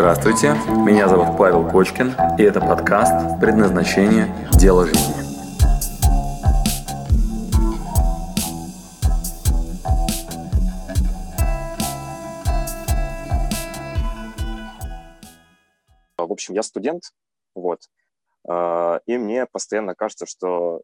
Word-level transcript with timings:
Здравствуйте, 0.00 0.54
меня 0.82 1.08
зовут 1.08 1.36
Павел 1.36 1.70
Кочкин, 1.70 2.14
и 2.38 2.42
это 2.42 2.58
подкаст 2.58 3.38
«Предназначение. 3.38 4.34
Дело 4.50 4.86
жизни». 4.86 5.12
В 16.16 16.32
общем, 16.32 16.54
я 16.54 16.62
студент, 16.62 17.02
вот, 17.54 17.80
а, 18.48 19.00
и 19.04 19.18
мне 19.18 19.44
постоянно 19.44 19.94
кажется, 19.94 20.24
что 20.24 20.80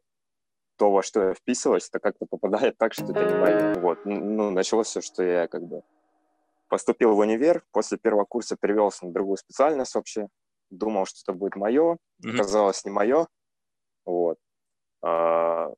то, 0.77 0.91
во 0.91 1.01
что 1.01 1.29
я 1.29 1.33
вписываюсь, 1.33 1.89
это 1.89 1.99
как-то 1.99 2.27
попадает 2.29 2.77
так, 2.77 2.93
что 2.93 3.05
это 3.05 3.25
не 3.25 3.33
мое. 3.33 3.79
Вот, 3.79 4.05
ну, 4.05 4.51
началось 4.51 4.89
все, 4.89 5.01
что 5.01 5.23
я 5.23 5.47
как 5.47 5.63
бы 5.63 5.81
Поступил 6.67 7.15
в 7.15 7.19
универ, 7.19 7.63
после 7.71 7.97
первого 7.97 8.25
курса 8.25 8.57
перевелся 8.59 9.05
на 9.05 9.13
другую 9.13 9.37
специальность 9.37 9.95
вообще. 9.95 10.27
Думал, 10.69 11.05
что 11.05 11.19
это 11.23 11.37
будет 11.37 11.55
мое, 11.55 11.97
mm-hmm. 12.23 12.33
оказалось 12.33 12.83
не 12.83 12.91
мое. 12.91 13.27
Вот. 14.05 14.37
А, 15.01 15.71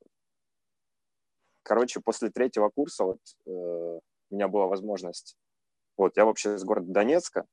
короче, 1.63 1.99
после 1.99 2.31
третьего 2.31 2.70
курса 2.70 3.03
вот 3.03 3.20
э, 3.45 3.49
у 3.49 4.02
меня 4.31 4.47
была 4.47 4.67
возможность... 4.67 5.35
Вот, 5.95 6.16
я 6.16 6.25
вообще 6.25 6.55
из 6.55 6.63
города 6.63 6.91
Донецка, 6.91 7.45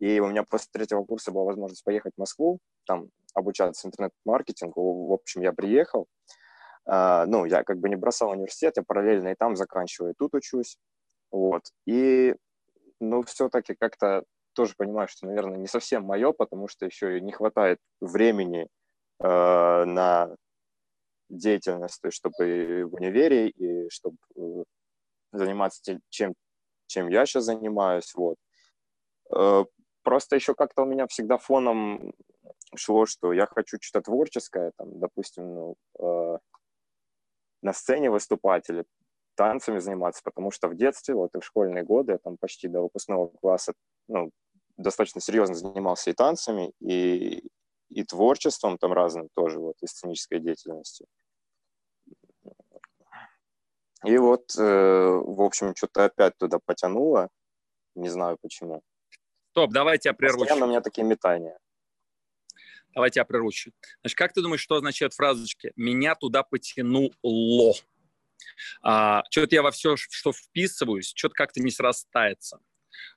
и 0.00 0.18
у 0.20 0.26
меня 0.26 0.42
после 0.42 0.68
третьего 0.72 1.04
курса 1.04 1.30
была 1.30 1.44
возможность 1.44 1.84
поехать 1.84 2.12
в 2.16 2.20
Москву, 2.20 2.58
там 2.86 3.08
обучаться 3.34 3.86
интернет-маркетингу. 3.86 5.06
В 5.06 5.12
общем, 5.12 5.42
я 5.42 5.52
приехал. 5.52 6.06
Uh, 6.88 7.26
ну, 7.26 7.44
я 7.44 7.64
как 7.64 7.78
бы 7.78 7.88
не 7.88 7.96
бросал 7.96 8.30
университет, 8.30 8.78
я 8.78 8.82
параллельно 8.82 9.28
и 9.28 9.34
там 9.34 9.56
заканчиваю, 9.56 10.12
и 10.12 10.16
тут 10.16 10.34
учусь. 10.34 10.78
Вот. 11.30 11.62
И 11.86 12.34
но 13.00 13.22
все-таки 13.22 13.74
как-то 13.74 14.24
тоже 14.54 14.74
понимаю, 14.76 15.08
что, 15.08 15.26
наверное, 15.26 15.58
не 15.58 15.68
совсем 15.68 16.04
мое, 16.04 16.32
потому 16.32 16.68
что 16.68 16.86
еще 16.86 17.18
и 17.18 17.20
не 17.20 17.32
хватает 17.32 17.78
времени 18.00 18.68
э, 19.20 19.84
на 19.84 20.34
деятельность, 21.28 22.00
то 22.00 22.08
есть 22.08 22.16
чтобы 22.16 22.84
в 22.84 22.94
универе, 22.94 23.50
и 23.50 23.88
чтобы 23.90 24.16
э, 24.36 24.64
заниматься 25.32 25.80
тем, 25.82 26.00
чем, 26.08 26.34
чем 26.86 27.08
я 27.08 27.26
сейчас 27.26 27.44
занимаюсь, 27.44 28.12
вот. 28.14 28.36
Э, 29.34 29.64
просто 30.02 30.36
еще 30.36 30.54
как-то 30.54 30.82
у 30.82 30.86
меня 30.86 31.06
всегда 31.06 31.38
фоном 31.38 32.12
шло, 32.74 33.06
что 33.06 33.32
я 33.32 33.46
хочу 33.46 33.78
что-то 33.80 34.06
творческое, 34.06 34.72
там, 34.76 34.98
допустим, 34.98 35.54
ну, 35.54 35.76
э, 36.00 36.38
на 37.62 37.72
сцене 37.72 38.10
выступать 38.10 38.68
или 38.70 38.84
танцами 39.38 39.78
заниматься, 39.78 40.20
потому 40.24 40.50
что 40.50 40.66
в 40.66 40.74
детстве, 40.74 41.14
вот 41.14 41.32
и 41.36 41.38
в 41.38 41.44
школьные 41.44 41.84
годы, 41.84 42.12
я 42.12 42.18
там 42.18 42.36
почти 42.36 42.66
до 42.66 42.82
выпускного 42.82 43.28
класса, 43.28 43.72
ну, 44.08 44.30
достаточно 44.76 45.20
серьезно 45.20 45.54
занимался 45.54 46.10
и 46.10 46.12
танцами, 46.12 46.72
и, 46.80 47.48
и 47.88 48.04
творчеством 48.04 48.78
там 48.78 48.92
разным 48.92 49.28
тоже, 49.34 49.60
вот, 49.60 49.76
и 49.80 49.86
сценической 49.86 50.40
деятельностью. 50.40 51.06
И 54.04 54.18
вот, 54.18 54.56
э, 54.58 54.60
в 54.60 55.40
общем, 55.40 55.74
что-то 55.76 56.06
опять 56.06 56.36
туда 56.36 56.58
потянуло, 56.64 57.28
не 57.94 58.08
знаю 58.08 58.38
почему. 58.42 58.82
Стоп, 59.50 59.70
давайте 59.72 60.08
я 60.08 60.14
прерву. 60.14 60.40
Постоянно 60.40 60.66
у 60.66 60.68
меня 60.68 60.80
такие 60.80 61.06
метания. 61.06 61.56
Давайте 62.92 63.20
я 63.20 63.24
прерву. 63.24 63.50
Значит, 63.52 64.16
как 64.16 64.32
ты 64.32 64.42
думаешь, 64.42 64.60
что 64.60 64.76
означает 64.76 65.14
фразочки 65.14 65.72
«меня 65.76 66.16
туда 66.16 66.42
потянуло»? 66.42 67.74
А, 68.82 69.22
что-то 69.30 69.54
я 69.54 69.62
во 69.62 69.70
все, 69.70 69.96
что 69.96 70.32
вписываюсь, 70.32 71.12
что-то 71.14 71.34
как-то 71.34 71.60
не 71.60 71.70
срастается. 71.70 72.60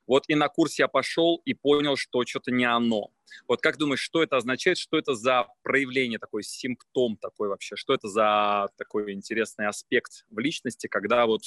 Вот 0.07 0.25
и 0.27 0.35
на 0.35 0.47
курс 0.49 0.77
я 0.79 0.87
пошел 0.87 1.41
и 1.45 1.53
понял, 1.53 1.95
что 1.95 2.23
что-то 2.25 2.51
не 2.51 2.65
оно. 2.65 3.11
Вот 3.47 3.61
как 3.61 3.77
думаешь, 3.77 4.01
что 4.01 4.21
это 4.21 4.37
означает, 4.37 4.77
что 4.77 4.97
это 4.97 5.15
за 5.15 5.47
проявление, 5.63 6.19
такой 6.19 6.43
симптом 6.43 7.17
такой 7.17 7.49
вообще, 7.49 7.75
что 7.75 7.93
это 7.93 8.07
за 8.07 8.67
такой 8.77 9.13
интересный 9.13 9.67
аспект 9.67 10.25
в 10.29 10.39
личности, 10.39 10.87
когда 10.87 11.25
вот 11.25 11.41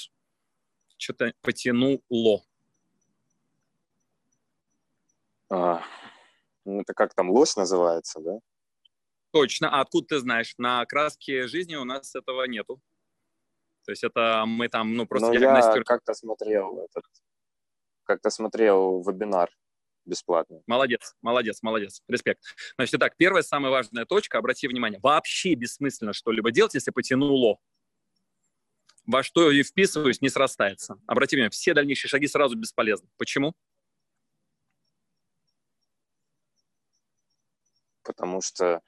что-то 0.96 1.32
потянуло? 1.42 2.42
А, 5.50 5.82
ну, 6.64 6.80
это 6.80 6.94
как 6.94 7.14
там 7.14 7.30
лось 7.30 7.56
называется, 7.56 8.20
да? 8.20 8.38
Точно. 9.32 9.68
А 9.68 9.80
откуда 9.80 10.06
ты 10.06 10.18
знаешь? 10.20 10.54
На 10.58 10.84
краске 10.86 11.48
жизни 11.48 11.74
у 11.74 11.84
нас 11.84 12.14
этого 12.14 12.44
нету. 12.44 12.80
То 13.84 13.92
есть 13.92 14.04
это 14.04 14.44
мы 14.46 14.68
там, 14.68 14.94
ну, 14.94 15.06
просто... 15.06 15.28
Но 15.28 15.34
я 15.34 15.82
как-то 15.84 16.14
смотрел 16.14 16.78
этот, 16.78 17.04
как-то 18.04 18.30
смотрел 18.30 19.02
вебинар 19.02 19.50
бесплатно. 20.06 20.62
Молодец, 20.66 21.14
молодец, 21.22 21.62
молодец. 21.62 22.02
Респект. 22.08 22.42
Значит, 22.76 22.94
итак, 22.94 23.16
первая 23.16 23.42
самая 23.42 23.70
важная 23.70 24.04
точка, 24.06 24.38
обрати 24.38 24.68
внимание, 24.68 25.00
вообще 25.00 25.54
бессмысленно 25.54 26.12
что-либо 26.12 26.50
делать, 26.50 26.74
если 26.74 26.90
потянуло. 26.90 27.58
Во 29.06 29.22
что 29.22 29.50
и 29.50 29.62
вписываюсь, 29.62 30.22
не 30.22 30.30
срастается. 30.30 30.98
Обрати 31.06 31.36
внимание, 31.36 31.50
все 31.50 31.74
дальнейшие 31.74 32.08
шаги 32.08 32.26
сразу 32.26 32.56
бесполезны. 32.56 33.08
Почему? 33.18 33.54
Потому 38.02 38.40
что, 38.40 38.80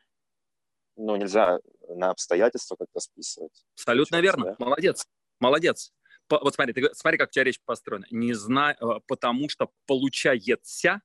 ну, 0.97 1.17
нельзя 1.17 1.59
на 1.89 2.11
обстоятельства 2.11 2.77
как-то 2.77 3.01
списывать. 3.01 3.65
Абсолютно 3.75 4.21
верно. 4.21 4.45
Да? 4.47 4.57
Молодец. 4.59 5.07
Молодец. 5.41 5.93
По, 6.29 6.39
вот 6.41 6.55
смотри, 6.55 6.73
ты, 6.73 6.95
смотри, 6.95 7.19
как 7.19 7.29
у 7.29 7.33
тебя 7.33 7.45
речь 7.45 7.61
построена. 7.65 8.07
Не 8.11 8.35
знаю, 8.35 8.77
э, 8.81 9.01
потому 9.07 9.49
что 9.49 9.71
получается 9.87 11.01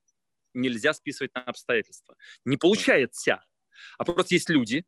нельзя 0.54 0.92
списывать 0.92 1.34
на 1.34 1.42
обстоятельства. 1.44 2.16
Не 2.44 2.56
получается. 2.56 3.44
А 3.98 4.04
просто 4.04 4.34
есть 4.34 4.48
люди, 4.50 4.84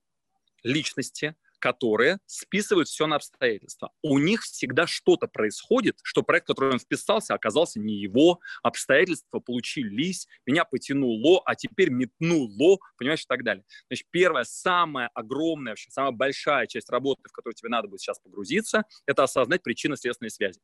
личности, 0.63 1.37
которые 1.65 2.19
списывают 2.27 2.89
все 2.89 3.07
на 3.07 3.17
обстоятельства. 3.17 3.91
У 4.03 4.19
них 4.19 4.43
всегда 4.43 4.87
что-то 4.87 5.29
происходит, 5.29 5.99
что 6.03 6.21
проект, 6.23 6.45
в 6.45 6.49
который 6.49 6.73
он 6.73 6.79
вписался, 6.79 7.33
оказался 7.33 7.81
не 7.81 7.95
его, 7.95 8.39
обстоятельства 8.63 9.41
получились, 9.41 10.29
меня 10.45 10.67
потянуло, 10.67 11.41
а 11.47 11.55
теперь 11.55 11.89
метнуло, 11.89 12.77
понимаешь, 12.99 13.23
и 13.23 13.27
так 13.27 13.45
далее. 13.45 13.65
Значит, 13.89 14.07
первая, 14.11 14.45
самая 14.45 15.09
огромная, 15.15 15.73
вообще, 15.73 15.91
самая 15.91 16.13
большая 16.13 16.67
часть 16.67 16.91
работы, 16.91 17.23
в 17.27 17.33
которую 17.33 17.55
тебе 17.55 17.71
надо 17.71 17.89
будет 17.89 18.03
сейчас 18.03 18.19
погрузиться, 18.19 18.85
это 19.07 19.23
осознать 19.23 19.63
причинно-следственные 19.63 20.33
связи. 20.33 20.61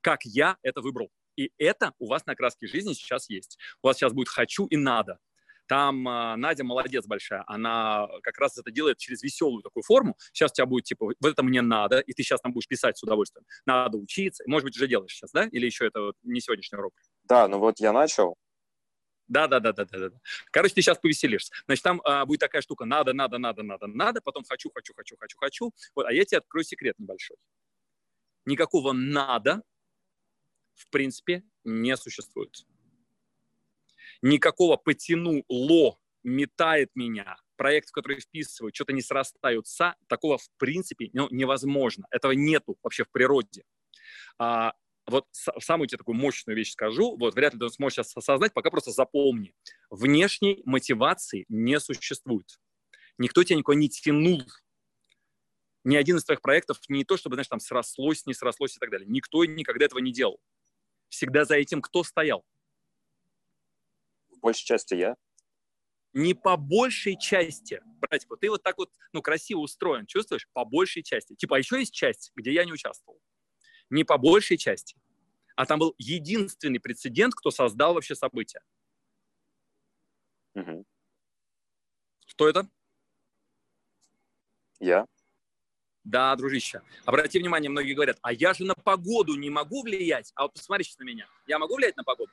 Как 0.00 0.24
я 0.24 0.56
это 0.64 0.80
выбрал. 0.80 1.12
И 1.36 1.52
это 1.58 1.92
у 2.00 2.08
вас 2.08 2.26
на 2.26 2.34
краске 2.34 2.66
жизни 2.66 2.92
сейчас 2.94 3.30
есть. 3.30 3.56
У 3.84 3.86
вас 3.86 3.98
сейчас 3.98 4.12
будет 4.12 4.28
«хочу» 4.28 4.66
и 4.66 4.76
«надо». 4.76 5.20
Там 5.70 6.08
э, 6.08 6.34
Надя 6.34 6.64
молодец 6.64 7.06
большая, 7.06 7.44
она 7.46 8.08
как 8.24 8.38
раз 8.38 8.58
это 8.58 8.72
делает 8.72 8.98
через 8.98 9.22
веселую 9.22 9.62
такую 9.62 9.84
форму. 9.84 10.16
Сейчас 10.32 10.50
у 10.50 10.54
тебя 10.54 10.66
будет 10.66 10.82
типа, 10.82 11.06
вот 11.06 11.30
это 11.30 11.44
мне 11.44 11.62
надо, 11.62 12.00
и 12.00 12.12
ты 12.12 12.24
сейчас 12.24 12.40
там 12.40 12.52
будешь 12.52 12.66
писать 12.66 12.98
с 12.98 13.04
удовольствием. 13.04 13.46
Надо 13.66 13.96
учиться. 13.96 14.42
Может 14.48 14.64
быть, 14.64 14.76
уже 14.76 14.88
делаешь 14.88 15.12
сейчас, 15.12 15.30
да? 15.30 15.44
Или 15.44 15.66
еще 15.66 15.86
это 15.86 16.00
вот 16.00 16.16
не 16.24 16.40
сегодняшний 16.40 16.76
урок? 16.76 16.94
Да, 17.22 17.46
ну 17.46 17.60
вот 17.60 17.78
я 17.78 17.92
начал. 17.92 18.34
Да, 19.28 19.46
да, 19.46 19.60
да, 19.60 19.72
да, 19.72 19.84
да, 19.84 20.08
да. 20.08 20.18
Короче, 20.50 20.74
ты 20.74 20.82
сейчас 20.82 20.98
повеселишься. 20.98 21.52
Значит, 21.66 21.84
там 21.84 22.00
а, 22.04 22.26
будет 22.26 22.40
такая 22.40 22.62
штука: 22.62 22.84
надо, 22.84 23.12
надо, 23.12 23.38
надо, 23.38 23.62
надо, 23.62 23.86
надо, 23.86 24.20
потом 24.20 24.42
хочу, 24.42 24.72
хочу, 24.74 24.92
хочу, 24.92 25.16
хочу, 25.20 25.38
хочу. 25.38 25.72
Вот, 25.94 26.04
а 26.04 26.12
я 26.12 26.24
тебе 26.24 26.38
открою 26.38 26.64
секрет 26.64 26.98
небольшой. 26.98 27.36
Никакого 28.44 28.90
надо, 28.90 29.62
в 30.74 30.90
принципе, 30.90 31.44
не 31.62 31.96
существует 31.96 32.66
никакого 34.22 34.76
потянуло, 34.76 35.98
метает 36.22 36.90
меня, 36.94 37.36
проект, 37.56 37.90
в 37.90 37.92
который 37.92 38.20
вписываю, 38.20 38.72
что-то 38.74 38.92
не 38.92 39.02
срастаются, 39.02 39.94
такого 40.08 40.38
в 40.38 40.48
принципе 40.58 41.10
ну, 41.12 41.28
невозможно. 41.30 42.06
Этого 42.10 42.32
нету 42.32 42.78
вообще 42.82 43.04
в 43.04 43.10
природе. 43.10 43.64
А, 44.38 44.72
вот 45.06 45.26
самую 45.32 45.88
тебе 45.88 45.98
такую 45.98 46.16
мощную 46.16 46.56
вещь 46.56 46.72
скажу, 46.72 47.16
вот 47.18 47.34
вряд 47.34 47.54
ли 47.54 47.60
ты 47.60 47.68
сможешь 47.68 47.96
сейчас 47.96 48.16
осознать, 48.16 48.54
пока 48.54 48.70
просто 48.70 48.92
запомни. 48.92 49.54
Внешней 49.90 50.62
мотивации 50.64 51.44
не 51.48 51.78
существует. 51.80 52.60
Никто 53.18 53.44
тебя 53.44 53.58
никуда 53.58 53.78
не 53.78 53.88
тянул. 53.88 54.42
Ни 55.84 55.96
один 55.96 56.16
из 56.16 56.24
твоих 56.24 56.42
проектов 56.42 56.78
не 56.88 57.04
то, 57.04 57.16
чтобы, 57.16 57.36
знаешь, 57.36 57.48
там 57.48 57.60
срослось, 57.60 58.24
не 58.26 58.34
срослось 58.34 58.76
и 58.76 58.78
так 58.78 58.90
далее. 58.90 59.08
Никто 59.08 59.44
никогда 59.44 59.86
этого 59.86 59.98
не 59.98 60.12
делал. 60.12 60.38
Всегда 61.08 61.44
за 61.44 61.56
этим 61.56 61.82
кто 61.82 62.04
стоял? 62.04 62.44
Большей 64.40 64.64
части 64.64 64.94
я. 64.94 65.16
Не 66.12 66.34
по 66.34 66.56
большей 66.56 67.16
части, 67.16 67.80
братик, 68.00 68.30
вот 68.30 68.40
ты 68.40 68.50
вот 68.50 68.62
так 68.62 68.78
вот, 68.78 68.90
ну, 69.12 69.22
красиво 69.22 69.60
устроен, 69.60 70.06
чувствуешь? 70.06 70.48
По 70.52 70.64
большей 70.64 71.04
части. 71.04 71.34
Типа, 71.34 71.56
а 71.56 71.58
еще 71.58 71.78
есть 71.78 71.94
часть, 71.94 72.32
где 72.34 72.52
я 72.52 72.64
не 72.64 72.72
участвовал. 72.72 73.20
Не 73.90 74.04
по 74.04 74.18
большей 74.18 74.56
части. 74.56 74.96
А 75.54 75.66
там 75.66 75.78
был 75.78 75.94
единственный 75.98 76.80
прецедент, 76.80 77.34
кто 77.34 77.50
создал 77.50 77.94
вообще 77.94 78.14
событие. 78.14 78.62
Угу. 80.54 80.84
Кто 82.32 82.48
это? 82.48 82.68
Я. 84.80 85.06
Да, 86.02 86.34
дружище. 86.34 86.82
Обрати 87.04 87.38
внимание, 87.38 87.70
многие 87.70 87.92
говорят, 87.92 88.18
а 88.22 88.32
я 88.32 88.54
же 88.54 88.64
на 88.64 88.74
погоду 88.74 89.36
не 89.36 89.50
могу 89.50 89.82
влиять. 89.82 90.32
А 90.34 90.42
вот 90.42 90.54
посмотри 90.54 90.84
сейчас 90.84 90.98
на 90.98 91.04
меня. 91.04 91.28
Я 91.46 91.58
могу 91.58 91.76
влиять 91.76 91.96
на 91.96 92.04
погоду? 92.04 92.32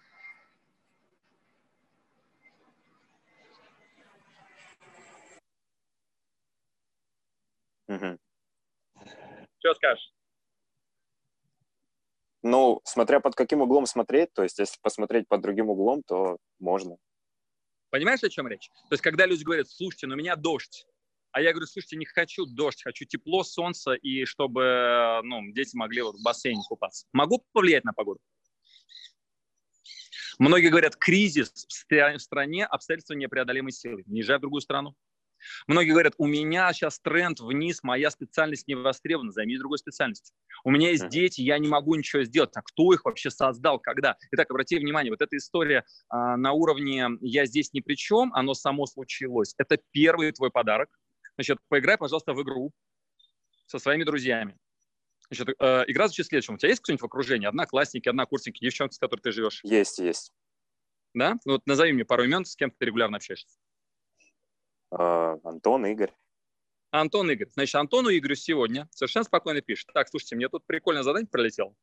Мгм. 7.88 8.19
Что 9.60 9.74
скажешь? 9.75 10.13
Ну, 12.44 12.81
смотря 12.84 13.19
под 13.19 13.36
каким 13.36 13.62
углом 13.62 13.86
смотреть, 13.86 14.34
то 14.34 14.44
есть 14.44 14.60
если 14.60 14.78
посмотреть 14.81 15.28
под 15.28 15.42
другим 15.42 15.69
углом, 15.69 16.04
то 16.04 16.38
можно. 16.60 16.98
Понимаешь, 17.89 18.24
о 18.24 18.30
чем 18.30 18.48
речь? 18.48 18.69
То 18.89 18.94
есть, 18.94 19.01
когда 19.01 19.25
люди 19.25 19.44
говорят, 19.44 19.68
слушайте, 19.69 20.07
ну 20.07 20.13
у 20.13 20.18
меня 20.18 20.36
дождь, 20.36 20.86
а 21.31 21.42
я 21.42 21.51
говорю, 21.51 21.68
слушайте, 21.68 21.98
не 21.98 22.06
хочу 22.06 22.45
дождь, 22.45 22.84
хочу 22.84 23.06
тепло, 23.06 23.44
солнце, 23.44 23.94
и 23.94 24.25
чтобы 24.25 25.22
ну, 25.24 25.42
дети 25.51 25.75
могли 25.75 26.01
вот 26.01 26.16
в 26.16 26.24
бассейне 26.24 26.62
купаться. 26.68 27.06
Могу 27.13 27.45
повлиять 27.54 27.86
на 27.86 27.94
погоду? 27.94 28.19
Многие 30.39 30.69
говорят, 30.69 30.95
кризис 30.95 31.51
в 31.68 32.19
стране, 32.19 32.66
обстоятельства 32.66 33.13
непреодолимой 33.13 33.72
силы. 33.72 34.04
Не 34.06 34.19
езжай 34.19 34.38
в 34.38 34.42
другую 34.42 34.62
страну. 34.62 34.95
Многие 35.68 35.92
говорят, 35.92 36.14
у 36.18 36.28
меня 36.28 36.72
сейчас 36.74 37.00
тренд 37.00 37.40
вниз, 37.40 37.84
моя 37.84 38.10
специальность 38.12 38.68
не 38.68 38.76
востребована, 38.76 39.32
займись 39.32 39.60
другой 39.60 39.78
специальностью. 39.78 40.36
У 40.64 40.72
меня 40.72 40.92
есть 40.92 41.08
дети, 41.10 41.42
я 41.42 41.58
не 41.60 41.68
могу 41.68 41.96
ничего 41.96 42.24
сделать. 42.24 42.52
А 42.56 42.62
кто 42.62 42.94
их 42.94 43.06
вообще 43.06 43.30
создал, 43.30 43.80
когда? 43.80 44.18
Итак, 44.32 44.50
обрати 44.52 44.78
внимание, 44.78 45.12
вот 45.12 45.22
эта 45.22 45.38
история 45.38 45.86
а, 46.10 46.38
на 46.38 46.52
уровне 46.52 47.08
«я 47.22 47.46
здесь 47.46 47.74
ни 47.74 47.82
при 47.82 47.96
чем», 47.96 48.34
оно 48.34 48.54
само 48.54 48.86
случилось. 48.86 49.54
Это 49.58 49.78
первый 49.92 50.32
твой 50.32 50.52
подарок. 50.52 50.90
Значит, 51.36 51.60
поиграй, 51.70 51.98
пожалуйста, 51.98 52.34
в 52.34 52.42
игру 52.42 52.72
со 53.68 53.80
своими 53.80 54.04
друзьями. 54.04 54.58
Значит, 55.30 55.56
э, 55.60 55.84
игра 55.88 56.08
звучит 56.08 56.28
следующим. 56.28 56.56
У 56.56 56.58
тебя 56.58 56.70
есть 56.70 56.82
кто-нибудь 56.82 57.02
в 57.02 57.06
окружении? 57.06 57.48
Одноклассники, 57.48 58.08
однокурсники, 58.08 58.64
девчонки, 58.64 58.94
с 58.96 58.98
которой 58.98 59.20
ты 59.20 59.32
живешь? 59.32 59.60
Есть, 59.64 60.00
есть. 60.00 60.32
Да? 61.14 61.36
Ну, 61.46 61.54
вот 61.54 61.68
назови 61.68 61.94
мне 61.94 62.06
пару 62.06 62.24
имен, 62.24 62.46
с 62.46 62.56
кем 62.56 62.72
ты 62.72 62.86
регулярно 62.86 63.18
общаешься. 63.18 63.58
А, 64.92 65.38
Антон, 65.44 65.86
Игорь. 65.86 66.13
Антон 66.92 67.30
Игорь. 67.31 67.50
Значит, 67.50 67.75
Антону 67.75 68.10
Игорю 68.10 68.36
сегодня 68.36 68.88
совершенно 68.92 69.25
спокойно 69.25 69.62
пишет. 69.62 69.89
Так, 69.94 70.07
слушайте, 70.07 70.36
мне 70.36 70.50
тут 70.50 70.66
прикольное 70.66 71.04
задание 71.04 71.28
пролетело. 71.28 71.75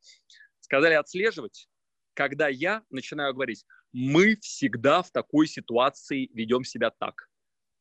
Сказали 0.60 0.94
отслеживать, 0.94 1.68
когда 2.14 2.48
я 2.48 2.82
начинаю 2.90 3.34
говорить, 3.34 3.66
мы 3.92 4.36
всегда 4.36 5.02
в 5.02 5.10
такой 5.10 5.46
ситуации 5.46 6.30
ведем 6.32 6.64
себя 6.64 6.90
так. 6.90 7.28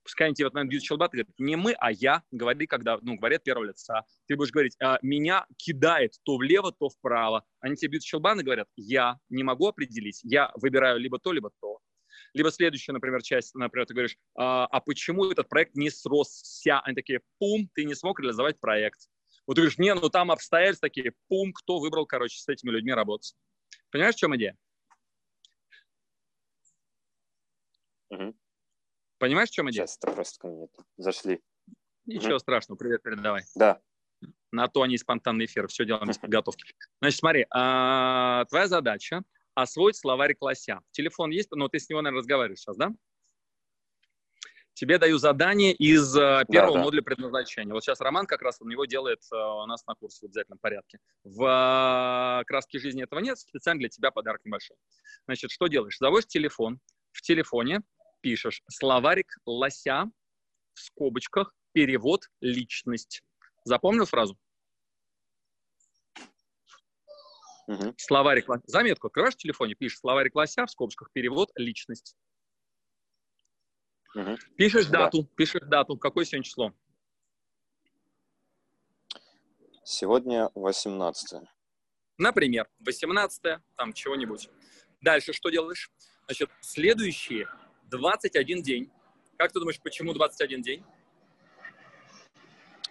Пускай 0.04 0.28
они 0.28 0.36
тебе 0.36 0.46
в 0.46 0.48
этот 0.48 0.56
момент 0.56 0.72
бьют 0.72 0.84
щелбат 0.84 1.14
и 1.14 1.18
говорят, 1.18 1.34
не 1.38 1.56
мы, 1.56 1.74
а 1.80 1.92
я. 1.92 2.24
Говори, 2.32 2.68
когда, 2.68 3.00
ну, 3.02 3.16
говорят 3.16 3.44
первого 3.44 3.66
лица. 3.66 4.04
Ты 4.28 4.36
будешь 4.36 4.52
говорить, 4.52 4.76
«А, 4.82 5.00
меня 5.02 5.46
кидает 5.56 6.16
то 6.24 6.36
влево, 6.36 6.74
то 6.74 6.90
вправо. 6.90 7.46
Они 7.62 7.78
тебе 7.78 7.92
бьют 7.92 8.04
щелбан 8.04 8.42
и 8.42 8.44
говорят, 8.44 8.68
я 8.76 9.18
не 9.30 9.44
могу 9.44 9.68
определить. 9.68 10.20
Я 10.24 10.52
выбираю 10.56 11.00
либо 11.00 11.20
то, 11.20 11.32
либо 11.32 11.52
то. 11.62 11.73
Либо 12.34 12.52
следующая, 12.52 12.94
например, 12.94 13.22
часть, 13.22 13.54
например, 13.54 13.86
ты 13.86 13.94
говоришь, 13.94 14.18
а, 14.36 14.66
а 14.66 14.80
почему 14.80 15.26
этот 15.26 15.50
проект 15.50 15.76
не 15.76 15.90
сросся? 15.90 16.80
Они 16.80 16.96
такие, 16.96 17.22
пум, 17.38 17.70
ты 17.74 17.86
не 17.86 17.94
смог 17.94 18.20
реализовать 18.20 18.60
проект. 18.60 19.08
Вот 19.46 19.56
ты 19.56 19.62
говоришь, 19.62 19.78
не, 19.78 19.94
ну 19.94 20.10
там 20.10 20.32
обстоятельства 20.32 20.88
такие, 20.88 21.14
пум, 21.28 21.54
кто 21.54 21.80
выбрал, 21.80 22.06
короче, 22.06 22.40
с 22.40 22.48
этими 22.48 22.72
людьми 22.72 22.94
работать. 22.94 23.36
Понимаешь, 23.92 24.16
в 24.16 24.20
чем 24.20 24.36
идея? 24.36 24.58
Мгм. 28.10 28.36
Понимаешь, 29.20 29.50
в 29.50 29.54
чем 29.54 29.70
идея? 29.70 29.86
Сейчас, 29.86 29.98
это 29.98 30.12
просто 30.12 30.40
ко 30.40 30.48
мне 30.48 30.68
зашли. 30.98 31.42
Ничего 32.06 32.40
страшного, 32.40 32.78
привет 32.78 33.04
передавай. 33.04 33.44
Да. 33.56 33.82
На 34.52 34.68
то 34.68 34.82
они 34.82 34.98
спонтанный 34.98 35.46
эфир, 35.46 35.68
все 35.68 35.86
делаем 35.86 36.08
без 36.08 36.18
подготовки. 36.20 36.74
Значит, 37.00 37.20
смотри, 37.20 37.46
а, 37.52 38.46
твоя 38.46 38.68
задача 38.68 39.24
освоить 39.56 39.98
словарь 39.98 40.36
лося. 40.40 40.80
Телефон 40.92 41.32
есть, 41.32 41.52
но 41.52 41.68
ты 41.68 41.80
с 41.80 41.90
него, 41.90 42.02
наверное, 42.02 42.20
разговариваешь 42.20 42.60
сейчас, 42.60 42.78
да? 42.78 42.92
Тебе 44.74 44.98
даю 44.98 45.20
задание 45.20 45.72
из 45.72 46.18
а, 46.18 46.46
первого 46.46 46.74
да. 46.74 46.84
модуля 46.84 47.04
предназначения. 47.04 47.74
Вот 47.74 47.84
сейчас 47.84 48.02
Роман 48.02 48.26
как 48.26 48.42
раз 48.42 48.60
у 48.60 48.68
него 48.68 48.86
делает 48.86 49.20
а, 49.32 49.64
у 49.64 49.66
нас 49.68 49.86
на 49.86 49.94
курсе 49.94 50.22
в 50.22 50.30
обязательном 50.30 50.58
порядке. 50.58 50.98
В 51.24 51.46
а, 51.48 52.44
краске 52.46 52.80
жизни 52.80 53.04
этого 53.04 53.20
нет, 53.20 53.38
специально 53.38 53.80
для 53.80 53.90
тебя 53.90 54.10
подарок 54.10 54.42
небольшой. 54.46 54.76
Значит, 55.26 55.52
что 55.52 55.68
делаешь? 55.68 55.98
Заводишь 56.00 56.28
телефон, 56.28 56.80
в 57.12 57.22
телефоне 57.22 57.82
пишешь 58.22 58.64
словарик 58.68 59.38
лося 59.46 60.06
в 60.74 60.80
скобочках 60.80 61.54
перевод 61.74 62.24
личность. 62.42 63.22
Запомнил 63.66 64.06
фразу? 64.06 64.38
Мгм. 67.68 67.94
Словарик. 67.98 68.46
Заметку 68.66 69.08
открываешь 69.08 69.36
в 69.36 69.38
телефоне, 69.38 69.76
пишешь 69.76 70.00
словарик 70.00 70.36
лося 70.36 70.66
в 70.66 70.72
скобочках 70.72 71.12
перевод 71.12 71.52
личность. 71.56 72.16
Мгм. 74.16 74.38
Пишешь 74.58 74.88
Да. 74.88 75.06
дату, 75.06 75.24
пишешь 75.36 75.62
дату. 75.64 75.98
Какое 75.98 76.26
сегодня 76.26 76.44
число? 76.44 76.74
Сегодня 79.84 80.50
18 80.56 81.42
Например, 82.18 82.70
18 82.80 83.60
там 83.76 83.92
чего-нибудь. 83.94 84.50
Дальше 85.02 85.34
что 85.34 85.50
делаешь? 85.50 85.92
Значит, 86.26 86.50
следующие 86.62 87.50
21 87.90 88.62
день. 88.62 88.92
Как 89.38 89.52
ты 89.52 89.60
думаешь, 89.60 89.82
почему 89.82 90.14
21 90.14 90.62
день? 90.62 90.84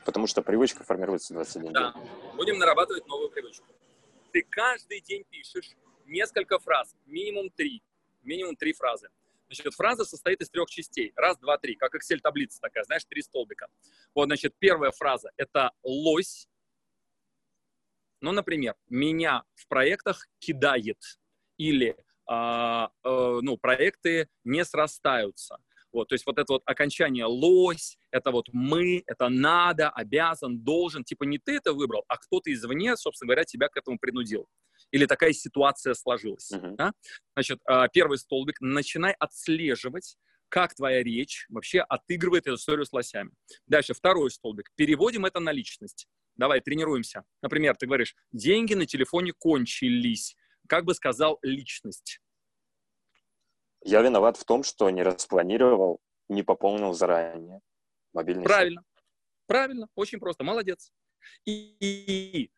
Потому 0.05 0.27
что 0.27 0.43
привычка 0.43 0.83
формируется 0.83 1.33
21 1.35 1.73
Да. 1.73 1.93
день. 1.93 2.03
Будем 2.37 2.59
нарабатывать 2.59 3.07
новую 3.07 3.31
привычку. 3.31 3.65
Ты 4.33 4.43
каждый 4.43 5.01
день 5.01 5.25
пишешь 5.31 5.71
несколько 6.07 6.59
фраз, 6.59 6.97
минимум 7.07 7.51
три. 7.51 7.83
Минимум 8.23 8.57
три 8.57 8.73
фразы. 8.73 9.09
Значит, 9.47 9.75
фраза 9.75 10.05
состоит 10.05 10.41
из 10.41 10.49
трех 10.49 10.71
частей. 10.71 11.13
Раз, 11.15 11.37
два, 11.39 11.59
три. 11.59 11.75
Как 11.77 11.95
Excel-таблица 11.95 12.61
такая, 12.61 12.85
знаешь, 12.85 13.05
три 13.05 13.21
столбика. 13.21 13.69
Вот, 14.15 14.27
значит, 14.27 14.55
первая 14.59 14.91
фраза– 14.93 15.31
это 15.37 15.73
лось. 15.83 16.49
Ну, 18.21 18.33
например, 18.33 18.77
меня 18.89 19.45
в 19.55 19.67
проектах 19.69 20.27
кидает. 20.39 21.21
Или, 21.59 21.97
а, 22.27 22.91
э, 23.05 23.39
ну, 23.43 23.59
проекты 23.59 24.31
не 24.45 24.65
срастаются. 24.65 25.59
Вот, 25.93 26.09
то 26.09 26.15
есть 26.15 26.27
вот 26.27 26.39
это 26.39 26.55
вот 26.55 26.63
окончание 26.65 27.27
лось, 27.27 27.99
это 28.11 28.31
вот 28.31 28.49
мы, 28.53 29.03
это 29.07 29.29
надо, 29.29 29.91
обязан, 29.91 30.59
должен. 30.59 31.05
Типа 31.05 31.25
не 31.25 31.39
ты 31.39 31.57
это 31.57 31.73
выбрал, 31.73 32.05
а 32.09 32.17
кто-то 32.17 32.53
извне, 32.53 32.97
собственно 32.97 33.29
говоря, 33.29 33.45
тебя 33.45 33.69
к 33.69 33.77
этому 33.77 33.99
принудил. 33.99 34.49
Или 34.91 35.07
такая 35.07 35.33
ситуация 35.33 35.95
сложилась. 35.95 36.51
Мгм. 36.51 36.77
да? 36.77 36.93
Значит, 37.35 37.61
а, 37.67 37.89
первый 37.89 38.19
столбик. 38.19 38.57
Начинай 38.61 39.15
отслеживать, 39.19 40.17
как 40.49 40.75
твоя 40.75 41.03
речь 41.03 41.47
вообще 41.49 41.81
отыгрывает 41.81 42.47
эту 42.47 42.57
историю 42.57 42.85
с 42.85 42.93
лосями. 42.93 43.31
Дальше, 43.67 43.95
второй 43.95 44.31
столбик. 44.31 44.71
Переводим 44.77 45.25
это 45.25 45.41
на 45.41 45.51
личность. 45.53 46.09
Давай, 46.37 46.61
тренируемся. 46.61 47.25
Например, 47.43 47.77
ты 47.77 47.87
говоришь, 47.87 48.15
деньги 48.33 48.75
на 48.75 48.87
телефоне 48.87 49.33
кончились. 49.33 50.37
Как 50.69 50.85
бы 50.85 50.95
сказал 50.95 51.39
личность? 51.43 52.21
Я 53.85 54.03
виноват 54.03 54.37
в 54.37 54.45
том, 54.45 54.63
что 54.63 54.89
не 54.91 55.03
распланировал, 55.03 56.01
не 56.29 56.43
пополнил 56.43 56.93
заранее 56.93 57.61
мобильный 58.13 58.43
счет. 58.43 58.49
Правильно. 58.49 58.85
Правильно, 59.47 59.89
очень 59.95 60.19
просто, 60.19 60.45
молодец. 60.45 60.93
И, 61.45 61.77
и 61.81 62.51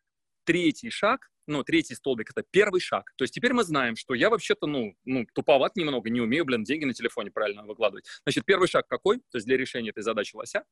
третий 0.43 0.89
шаг, 0.89 1.29
ну, 1.47 1.63
третий 1.63 1.95
столбик, 1.95 2.31
это 2.31 2.43
первый 2.49 2.79
шаг. 2.79 3.11
То 3.17 3.23
есть 3.23 3.33
теперь 3.33 3.53
мы 3.53 3.63
знаем, 3.63 3.95
что 3.95 4.13
я 4.13 4.29
вообще-то, 4.29 4.67
ну, 4.67 4.95
ну, 5.03 5.25
туповат 5.33 5.75
немного, 5.75 6.09
не 6.09 6.21
умею, 6.21 6.45
блин, 6.45 6.63
деньги 6.63 6.85
на 6.85 6.93
телефоне 6.93 7.31
правильно 7.31 7.63
выкладывать. 7.63 8.05
Значит, 8.23 8.45
первый 8.45 8.67
шаг 8.67 8.87
какой? 8.87 9.17
То 9.17 9.37
есть 9.37 9.45
для 9.45 9.57
решения 9.57 9.89
этой 9.89 10.03
задачи 10.03 10.35
лося? 10.35 10.63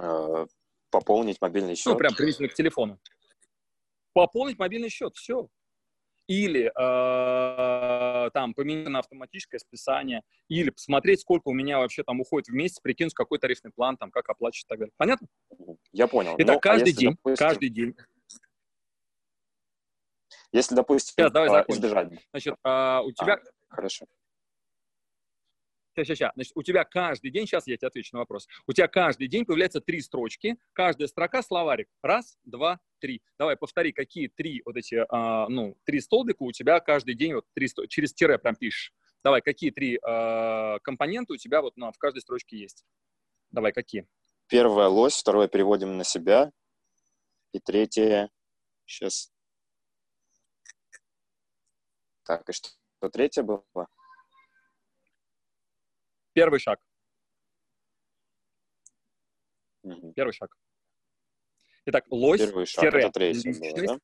Э, 0.00 0.46
Пополнить 0.90 1.40
мобильный 1.40 1.74
счет. 1.74 1.92
Ну, 1.92 1.98
прям 1.98 2.14
приблизительно 2.14 2.48
к 2.48 2.54
телефону. 2.54 3.00
Пополнить 4.12 4.58
мобильный 4.58 4.90
счет, 4.90 5.16
все. 5.16 5.48
Или 6.28 6.66
э, 6.66 8.30
там 8.30 8.54
поменять 8.54 8.88
на 8.88 9.00
автоматическое 9.00 9.58
списание, 9.58 10.22
или 10.48 10.70
посмотреть, 10.70 11.20
сколько 11.20 11.48
у 11.48 11.52
меня 11.52 11.78
вообще 11.78 12.04
там 12.04 12.20
уходит 12.20 12.48
в 12.48 12.52
месяц, 12.52 12.78
прикинуть, 12.80 13.12
какой 13.14 13.38
тарифный 13.38 13.72
план, 13.72 13.96
там, 13.96 14.10
как 14.10 14.28
оплачивать 14.28 14.64
и 14.64 14.68
так 14.68 14.78
далее. 14.78 14.92
Понятно? 14.96 15.26
Я 15.92 16.06
понял. 16.06 16.34
Итак, 16.38 16.46
Ну, 16.46 16.52
а 16.56 16.60
каждый 16.60 16.88
если, 16.90 17.00
день, 17.00 17.10
допустим- 17.10 17.46
каждый 17.46 17.68
день. 17.70 17.94
Если, 20.52 20.74
допустим, 20.74 21.14
Сейчас, 21.16 21.32
давай 21.32 21.48
а, 21.48 21.52
закончим. 21.52 21.80
избежать. 21.80 22.08
Значит, 22.30 22.54
а, 22.62 23.00
у 23.02 23.10
тебя 23.12 23.38
Хорошо. 23.68 24.06
Сейчас, 25.94 26.06
сейчас, 26.06 26.18
сейчас. 26.18 26.32
Значит, 26.34 26.52
у 26.54 26.62
тебя 26.62 26.84
каждый 26.84 27.30
день, 27.30 27.46
сейчас 27.46 27.66
я 27.66 27.76
тебе 27.76 27.88
отвечу 27.88 28.10
на 28.14 28.20
вопрос, 28.20 28.46
у 28.66 28.72
тебя 28.72 28.86
каждый 28.88 29.28
день 29.28 29.44
появляется 29.44 29.80
три 29.80 30.00
строчки, 30.00 30.56
каждая 30.72 31.08
строка 31.08 31.42
словарик. 31.42 31.88
Раз, 32.02 32.38
два, 32.44 32.80
три. 33.02 33.20
Давай, 33.38 33.56
повтори, 33.56 33.92
какие 33.92 34.28
три 34.28 34.62
вот 34.64 34.76
эти, 34.76 35.04
а, 35.10 35.48
ну, 35.48 35.76
три 35.84 36.00
столбика 36.00 36.44
у 36.44 36.52
тебя 36.52 36.78
каждый 36.78 37.14
день, 37.14 37.34
вот 37.34 37.44
три, 37.52 37.68
через 37.88 38.14
тире 38.14 38.38
прям 38.38 38.54
пишешь. 38.54 38.94
Давай, 39.24 39.42
какие 39.42 39.70
три 39.72 39.98
а, 39.98 40.78
компонента 40.78 41.32
у 41.32 41.36
тебя 41.36 41.60
вот 41.60 41.76
ну, 41.76 41.90
в 41.90 41.98
каждой 41.98 42.20
строчке 42.20 42.56
есть? 42.56 42.84
Давай, 43.50 43.72
какие? 43.72 44.06
Первое 44.46 44.86
лось, 44.86 45.16
второе 45.16 45.48
переводим 45.48 45.98
на 45.98 46.04
себя. 46.04 46.52
И 47.52 47.58
третье... 47.58 48.30
Сейчас. 48.84 49.32
Так, 52.24 52.48
и 52.48 52.52
что, 52.52 52.68
что 52.98 53.08
третье 53.08 53.42
было? 53.42 53.64
Первый 56.34 56.60
шаг. 56.60 56.80
Первый 60.14 60.32
шаг. 60.32 60.54
Итак, 61.84 62.04
лось, 62.10 62.40
Первый 62.40 62.66
шаг, 62.66 62.84
тире, 62.84 63.06
это 63.06 63.20
личность. 63.20 63.60
было, 63.60 63.86
да? 63.86 63.98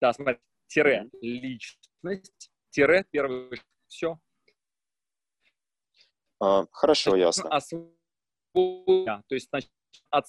Да, 0.00 0.12
смотри, 0.14 0.38
тире, 0.66 1.10
личность, 1.20 2.50
тире, 2.70 3.04
первый 3.10 3.56
шаг. 3.56 3.66
Все. 3.86 4.18
А, 6.40 6.66
хорошо, 6.72 7.16
ясно. 7.16 7.50
То 8.52 9.22
есть, 9.30 9.48
значит, 9.50 9.70
от 10.10 10.26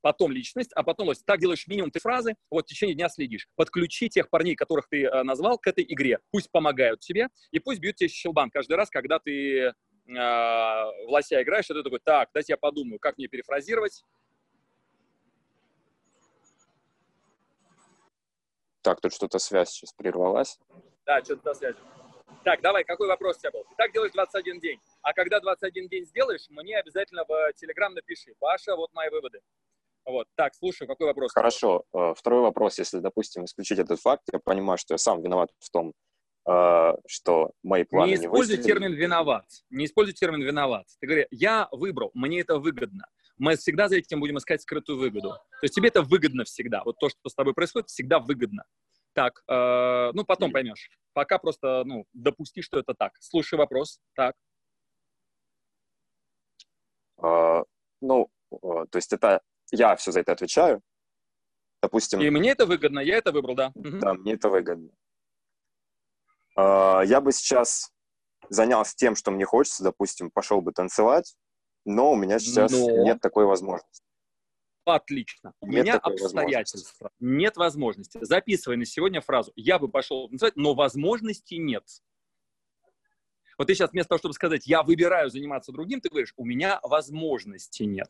потом 0.00 0.30
личность, 0.30 0.70
а 0.74 0.82
потом 0.84 1.08
лось. 1.08 1.22
Так 1.22 1.40
делаешь 1.40 1.66
минимум 1.66 1.90
три 1.90 2.00
фразы, 2.00 2.36
вот 2.50 2.64
в 2.64 2.68
течение 2.68 2.94
дня 2.94 3.08
следишь. 3.08 3.48
Подключи 3.56 4.08
тех 4.08 4.30
парней, 4.30 4.54
которых 4.54 4.88
ты 4.88 5.04
э, 5.04 5.22
назвал, 5.22 5.58
к 5.58 5.66
этой 5.66 5.84
игре. 5.84 6.20
Пусть 6.30 6.50
помогают 6.50 7.00
тебе, 7.00 7.28
и 7.50 7.58
пусть 7.58 7.80
бьют 7.80 7.96
тебе 7.96 8.08
щелбан 8.08 8.50
каждый 8.50 8.76
раз, 8.76 8.88
когда 8.90 9.18
ты 9.18 9.74
э, 10.08 10.12
в 10.14 11.08
лося 11.08 11.42
играешь, 11.42 11.70
и 11.70 11.74
ты 11.74 11.82
такой, 11.82 12.00
так, 12.00 12.30
дайте 12.32 12.52
я 12.52 12.56
подумаю, 12.56 12.98
как 12.98 13.18
мне 13.18 13.28
перефразировать. 13.28 14.02
Так, 18.82 19.00
тут 19.00 19.12
что-то 19.12 19.38
связь 19.38 19.70
сейчас 19.70 19.92
прервалась. 19.92 20.58
Да, 21.04 21.22
что-то 21.22 21.54
связь. 21.54 21.76
Так, 22.44 22.60
давай, 22.62 22.84
какой 22.84 23.08
вопрос 23.08 23.36
у 23.36 23.40
тебя 23.40 23.50
был? 23.50 23.64
Ты 23.64 23.74
так 23.76 23.92
делаешь 23.92 24.12
21 24.12 24.60
день. 24.60 24.80
А 25.02 25.12
когда 25.12 25.40
21 25.40 25.88
день 25.88 26.06
сделаешь, 26.06 26.46
мне 26.50 26.78
обязательно 26.78 27.24
в 27.28 27.52
Телеграм 27.54 27.92
напиши. 27.92 28.34
Паша, 28.38 28.76
вот 28.76 28.92
мои 28.94 29.10
выводы. 29.10 29.40
Вот. 30.04 30.26
Так, 30.36 30.54
слушаю, 30.54 30.88
какой 30.88 31.06
вопрос? 31.06 31.32
Хорошо. 31.32 31.84
Э, 31.92 32.14
Второй 32.16 32.40
вопрос, 32.40 32.78
если, 32.78 33.00
допустим, 33.00 33.44
исключить 33.44 33.78
этот 33.78 34.00
факт, 34.00 34.22
я 34.32 34.38
понимаю, 34.38 34.78
что 34.78 34.94
я 34.94 34.98
сам 34.98 35.20
виноват 35.20 35.50
в 35.58 35.70
том, 35.70 35.92
что 37.06 37.50
мои 37.62 37.84
планы 37.84 38.10
Не 38.10 38.16
не, 38.16 38.24
используй 38.24 38.56
выстрелили. 38.56 38.80
термин 38.80 38.92
«виноват». 38.94 39.44
Не 39.70 39.84
используй 39.84 40.14
термин 40.14 40.42
«виноват». 40.42 40.86
Ты 40.98 41.06
говори, 41.06 41.26
я 41.30 41.68
выбрал, 41.72 42.10
мне 42.14 42.40
это 42.40 42.58
выгодно. 42.58 43.06
Мы 43.36 43.56
всегда 43.56 43.88
за 43.88 43.96
этим 43.96 44.20
будем 44.20 44.38
искать 44.38 44.62
скрытую 44.62 44.98
выгоду. 44.98 45.30
То 45.30 45.62
есть 45.62 45.74
тебе 45.74 45.88
это 45.88 46.02
выгодно 46.02 46.44
всегда. 46.44 46.82
Вот 46.84 46.96
то, 46.98 47.08
что 47.08 47.28
с 47.28 47.34
тобой 47.34 47.54
происходит, 47.54 47.88
всегда 47.88 48.18
выгодно. 48.18 48.64
Так, 49.12 49.42
э, 49.48 50.10
ну, 50.14 50.24
потом 50.24 50.50
поймешь. 50.52 50.90
Пока 51.12 51.38
просто, 51.38 51.82
ну, 51.84 52.04
допусти, 52.12 52.62
что 52.62 52.78
это 52.78 52.94
так. 52.94 53.12
Слушай 53.20 53.58
вопрос. 53.58 54.00
Так. 54.14 54.34
Э, 57.22 57.62
Ну, 58.00 58.30
э, 58.52 58.56
то 58.90 58.96
есть 58.96 59.12
это 59.12 59.40
я 59.72 59.96
все 59.96 60.12
за 60.12 60.20
это 60.20 60.32
отвечаю. 60.32 60.82
Допустим, 61.82 62.20
И 62.20 62.30
мне 62.30 62.50
это 62.50 62.64
выгодно, 62.66 63.00
я 63.00 63.16
это 63.18 63.32
выбрал, 63.32 63.54
да. 63.54 63.72
Да, 63.74 64.14
мне 64.14 64.32
это 64.34 64.48
выгодно. 64.48 64.90
Э, 66.58 67.02
Я 67.06 67.20
бы 67.20 67.32
сейчас 67.32 67.92
занялся 68.50 68.94
тем, 68.96 69.14
что 69.14 69.30
мне 69.30 69.44
хочется, 69.44 69.84
допустим, 69.84 70.30
пошел 70.30 70.60
бы 70.60 70.72
танцевать, 70.72 71.36
но 71.84 72.12
у 72.12 72.16
меня 72.16 72.38
сейчас 72.38 72.72
Но? 72.72 73.04
нет 73.04 73.20
такой 73.20 73.44
возможности. 73.46 74.02
Отлично. 74.84 75.52
У 75.60 75.66
Нет 75.66 75.84
меня 75.84 75.98
обстоятельства. 75.98 77.10
Нет 77.20 77.56
возможности. 77.58 78.18
Записывай 78.22 78.76
на 78.78 78.86
сегодня 78.86 79.20
фразу. 79.20 79.52
Я 79.54 79.78
бы 79.78 79.88
пошел 79.88 80.28
танцевать, 80.28 80.56
но 80.56 80.74
возможности 80.74 81.54
нет. 81.56 81.84
Вот 83.58 83.66
ты 83.66 83.74
сейчас 83.74 83.90
вместо 83.90 84.10
того, 84.10 84.18
чтобы 84.18 84.34
сказать, 84.34 84.66
я 84.66 84.82
выбираю 84.82 85.28
заниматься 85.30 85.72
другим, 85.72 86.00
ты 86.00 86.08
говоришь, 86.08 86.32
у 86.36 86.44
меня 86.44 86.80
возможности 86.82 87.82
нет. 87.82 88.08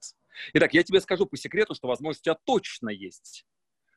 Итак, 0.52 0.73
я 0.75 0.85
тебе 0.85 1.00
скажу 1.00 1.26
по 1.26 1.37
секрету, 1.37 1.75
что 1.75 1.88
возможность 1.88 2.21
у 2.21 2.25
тебя 2.31 2.38
точно 2.45 2.90
есть. 2.90 3.45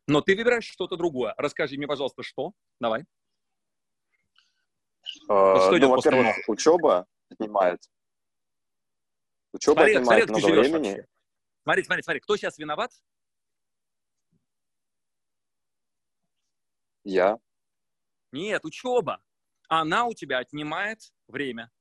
Но 0.07 0.21
ты 0.21 0.35
выбираешь 0.35 0.65
что-то 0.65 0.95
другое. 0.95 1.35
Расскажи 1.37 1.77
мне, 1.77 1.87
пожалуйста, 1.87 2.23
что? 2.23 2.53
Давай. 2.79 3.03
Э, 5.29 5.55
что 5.59 5.77
идет 5.77 5.89
Ну, 5.89 5.95
после 5.95 6.11
во-первых, 6.11 6.35
учеба 6.47 7.07
отнимает. 7.29 7.81
Учеба 9.53 9.81
Смотри, 9.81 9.95
отнимает 9.95 10.27
смотри, 10.27 10.45
много 10.45 10.61
времени. 10.61 10.87
вообще. 10.89 11.07
Смотри, 11.63 11.83
смотри, 11.83 12.03
смотри. 12.03 12.19
Кто 12.21 12.37
сейчас 12.37 12.57
виноват? 12.57 12.91
Я. 17.03 17.39
Нет, 18.31 18.63
учеба. 18.63 19.21
Она 19.67 20.05
у 20.05 20.13
тебя 20.13 20.39
отнимает 20.39 20.99
время. 21.27 21.71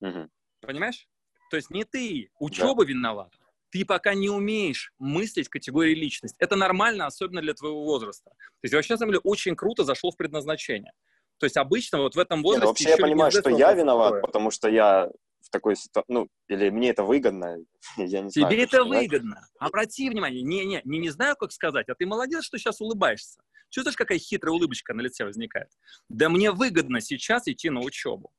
Мгм. 0.00 0.30
Понимаешь? 0.60 1.08
То 1.50 1.56
есть 1.56 1.70
не 1.70 1.84
ты, 1.84 2.30
учеба 2.38 2.84
виновата. 2.84 3.37
Ты 3.70 3.84
пока 3.84 4.14
не 4.14 4.30
умеешь 4.30 4.92
мыслить 4.98 5.48
категории 5.48 5.94
личность. 5.94 6.34
Это 6.38 6.56
нормально, 6.56 7.06
особенно 7.06 7.42
для 7.42 7.54
твоего 7.54 7.84
возраста. 7.84 8.30
То 8.30 8.64
есть 8.64 8.74
вообще, 8.74 8.94
на 8.94 8.98
самом 8.98 9.12
деле, 9.12 9.20
очень 9.24 9.56
круто 9.56 9.84
зашло 9.84 10.10
в 10.10 10.16
предназначение. 10.16 10.92
То 11.38 11.46
есть 11.46 11.56
обычно 11.56 11.98
вот 11.98 12.16
в 12.16 12.18
этом 12.18 12.40
Не, 12.40 12.44
возрасте... 12.44 12.64
ну, 12.64 12.70
вообще 12.70 12.90
я 12.90 12.96
понимаю, 12.96 13.30
что 13.30 13.50
я 13.50 13.72
виноват, 13.72 14.14
такой. 14.14 14.22
потому 14.22 14.50
что 14.50 14.68
я 14.68 15.08
в 15.40 15.50
такой 15.50 15.76
ситуации, 15.76 16.12
ну, 16.12 16.28
или 16.48 16.68
мне 16.70 16.90
это 16.90 17.04
выгодно, 17.04 17.58
я 17.96 18.20
не 18.20 18.30
знаю. 18.30 18.50
Тебе 18.50 18.66
как 18.66 18.74
это 18.74 18.76
сказать. 18.84 19.02
выгодно. 19.02 19.48
Обрати 19.58 20.10
внимание. 20.10 20.42
Не, 20.42 20.64
не, 20.64 20.80
не, 20.84 20.98
не 20.98 21.10
знаю, 21.10 21.36
как 21.36 21.52
сказать, 21.52 21.88
а 21.88 21.94
ты 21.94 22.06
молодец, 22.06 22.44
что 22.44 22.58
сейчас 22.58 22.80
улыбаешься. 22.80 23.40
Чувствуешь, 23.70 23.96
какая 23.96 24.18
хитрая 24.18 24.54
улыбочка 24.54 24.94
на 24.94 25.02
лице 25.02 25.24
возникает? 25.24 25.68
Да 26.08 26.28
мне 26.28 26.52
выгодно 26.52 27.00
сейчас 27.00 27.46
идти 27.48 27.70
на 27.70 27.80
учебу. 27.80 28.32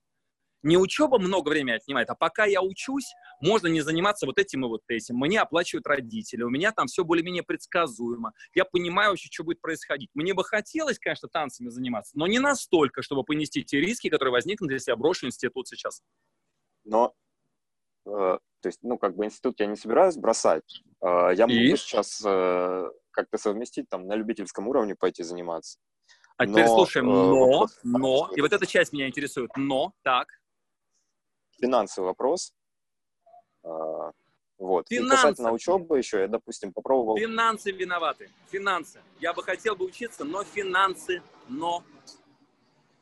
Не 0.61 0.77
учеба 0.77 1.19
много 1.19 1.49
времени 1.49 1.75
отнимает, 1.75 2.09
а 2.09 2.15
пока 2.15 2.45
я 2.45 2.61
учусь, 2.61 3.13
можно 3.41 3.67
не 3.67 3.81
заниматься 3.81 4.25
вот 4.25 4.37
этим 4.37 4.65
и 4.65 4.67
вот 4.67 4.81
этим. 4.87 5.15
Мне 5.15 5.39
оплачивают 5.39 5.87
родители, 5.87 6.43
у 6.43 6.49
меня 6.49 6.71
там 6.71 6.87
все 6.87 7.03
более-менее 7.03 7.43
предсказуемо. 7.43 8.33
Я 8.53 8.65
понимаю 8.65 9.11
вообще, 9.11 9.29
что 9.31 9.43
будет 9.43 9.61
происходить. 9.61 10.09
Мне 10.13 10.33
бы 10.33 10.43
хотелось, 10.43 10.99
конечно, 10.99 11.29
танцами 11.29 11.69
заниматься, 11.69 12.17
но 12.17 12.27
не 12.27 12.39
настолько, 12.39 13.01
чтобы 13.01 13.23
понести 13.23 13.63
те 13.63 13.79
риски, 13.79 14.09
которые 14.09 14.33
возникнут, 14.33 14.71
если 14.71 14.91
я 14.91 14.97
брошу 14.97 15.27
институт 15.27 15.67
сейчас. 15.67 16.01
Но, 16.83 17.13
э, 18.05 18.09
то 18.09 18.67
есть, 18.67 18.79
ну, 18.81 18.97
как 18.97 19.15
бы 19.15 19.25
институт 19.25 19.59
я 19.59 19.65
не 19.67 19.75
собираюсь 19.75 20.17
бросать. 20.17 20.83
Э, 21.01 21.31
я 21.33 21.45
И? 21.45 21.63
могу 21.63 21.77
сейчас 21.77 22.21
э, 22.25 22.89
как-то 23.11 23.37
совместить, 23.37 23.87
там, 23.89 24.07
на 24.07 24.15
любительском 24.15 24.67
уровне 24.67 24.95
пойти 24.95 25.23
заниматься. 25.23 25.79
А 26.37 26.45
теперь 26.45 26.65
Но, 26.65 26.75
слушаем, 26.75 27.09
э, 27.09 27.11
но, 27.11 27.39
вопрос 27.39 27.73
в 27.73 27.81
том, 27.81 27.91
но, 27.91 28.31
и 28.35 28.41
вот 28.41 28.53
эта 28.53 28.65
часть 28.65 28.93
меня 28.93 29.07
интересует, 29.07 29.51
но, 29.57 29.93
так, 30.03 30.27
Финансовый 31.59 32.05
вопрос. 32.05 32.53
Э, 33.63 34.11
вот. 34.57 34.89
И 34.89 34.95
Финансовый. 34.95 35.15
касательно 35.15 35.51
учебы 35.51 35.97
еще, 35.97 36.19
я, 36.21 36.27
допустим, 36.27 36.73
попробовал... 36.73 37.17
Финансы 37.17 37.71
виноваты. 37.71 38.29
Финансы. 38.49 39.01
Я 39.19 39.33
бы 39.33 39.43
хотел 39.43 39.75
бы 39.75 39.85
учиться, 39.85 40.23
но 40.23 40.43
финансы, 40.43 41.21
но. 41.47 41.83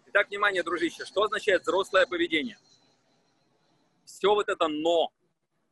Итак, 0.08 0.30
внимание, 0.30 0.64
дружище, 0.64 1.06
что 1.06 1.24
означает 1.24 1.64
взрослое 1.64 2.06
поведение? 2.06 2.58
Все 4.06 4.34
вот 4.34 4.50
это 4.50 4.68
но. 4.68 5.12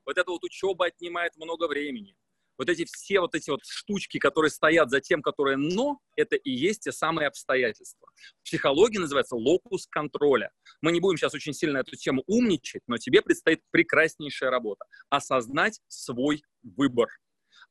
Вот 0.06 0.18
эта 0.18 0.30
вот 0.30 0.44
учеба 0.44 0.86
отнимает 0.86 1.36
много 1.38 1.68
времени. 1.68 2.16
Вот 2.58 2.70
эти 2.70 2.86
все 2.86 3.20
вот 3.20 3.36
эти 3.36 3.50
вот 3.50 3.62
штучки, 3.64 4.18
которые 4.18 4.52
стоят 4.52 4.90
за 4.90 5.02
тем, 5.02 5.22
которые 5.22 5.58
но, 5.58 6.00
это 6.16 6.36
и 6.36 6.52
есть 6.52 6.82
те 6.82 6.92
самые 6.92 7.28
обстоятельства. 7.28 8.08
В 8.42 8.46
психологии 8.46 8.98
называется 8.98 9.36
локус 9.36 9.88
контроля. 9.88 10.52
Мы 10.82 10.92
не 10.92 11.00
будем 11.00 11.18
сейчас 11.18 11.34
очень 11.34 11.54
сильно 11.54 11.80
эту 11.80 11.96
тему 11.96 12.24
умничать, 12.28 12.82
но 12.88 12.98
тебе 12.98 13.22
предстоит 13.22 13.62
прекраснейшая 13.72 14.50
работа. 14.50 14.86
Осознать 15.10 15.80
свой 15.88 16.44
выбор 16.64 17.10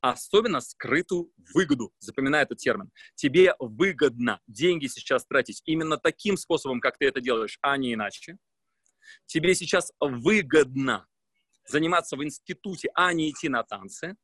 особенно 0.00 0.60
скрытую 0.60 1.30
выгоду. 1.54 1.92
Запоминай 1.98 2.42
этот 2.42 2.58
термин. 2.58 2.90
Тебе 3.14 3.54
выгодно 3.58 4.40
деньги 4.46 4.86
сейчас 4.86 5.24
тратить 5.24 5.62
именно 5.64 5.96
таким 5.96 6.36
способом, 6.36 6.80
как 6.80 6.98
ты 6.98 7.06
это 7.06 7.22
делаешь, 7.22 7.58
а 7.62 7.76
не 7.78 7.94
иначе. 7.94 8.36
Тебе 9.26 9.54
сейчас 9.54 9.92
выгодно 10.00 11.06
заниматься 11.66 12.16
в 12.16 12.24
институте, 12.24 12.90
а 12.94 13.12
не 13.12 13.30
идти 13.30 13.48
на 13.48 13.62
танцы. 13.62 14.16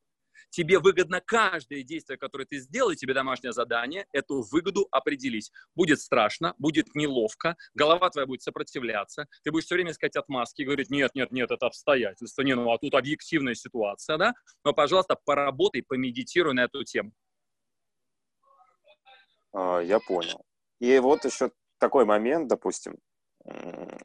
Тебе 0.49 0.79
выгодно 0.79 1.21
каждое 1.21 1.83
действие, 1.83 2.19
которое 2.19 2.47
ты 2.47 2.59
сделал, 2.59 2.91
и 2.91 2.97
тебе 2.97 3.15
домашнее 3.15 3.53
задание, 3.53 4.07
эту 4.13 4.43
выгоду 4.51 4.89
определить. 4.91 5.51
Будет 5.75 6.01
страшно, 6.01 6.55
будет 6.59 6.95
неловко, 6.95 7.57
голова 7.75 8.11
твоя 8.11 8.27
будет 8.27 8.43
сопротивляться, 8.43 9.27
ты 9.45 9.51
будешь 9.51 9.67
все 9.67 9.75
время 9.75 9.91
искать 9.93 10.17
отмазки 10.17 10.63
и 10.63 10.65
говорить, 10.65 10.91
нет, 10.91 11.15
нет, 11.15 11.31
нет, 11.33 11.51
это 11.51 11.67
обстоятельства, 11.67 12.43
не, 12.43 12.55
ну 12.55 12.71
а 12.73 12.79
тут 12.79 12.95
объективная 12.95 13.55
ситуация, 13.55 14.17
да? 14.17 14.35
Но, 14.65 14.73
пожалуйста, 14.73 15.17
поработай, 15.25 15.83
помедитируй 15.83 16.55
на 16.55 16.65
эту 16.65 16.85
тему. 16.85 17.13
А, 19.53 19.81
Я 19.81 20.01
понял. 20.01 20.45
И 20.81 20.99
вот 20.99 21.25
еще 21.25 21.51
такой 21.79 22.05
момент, 22.05 22.49
допустим, 22.49 22.99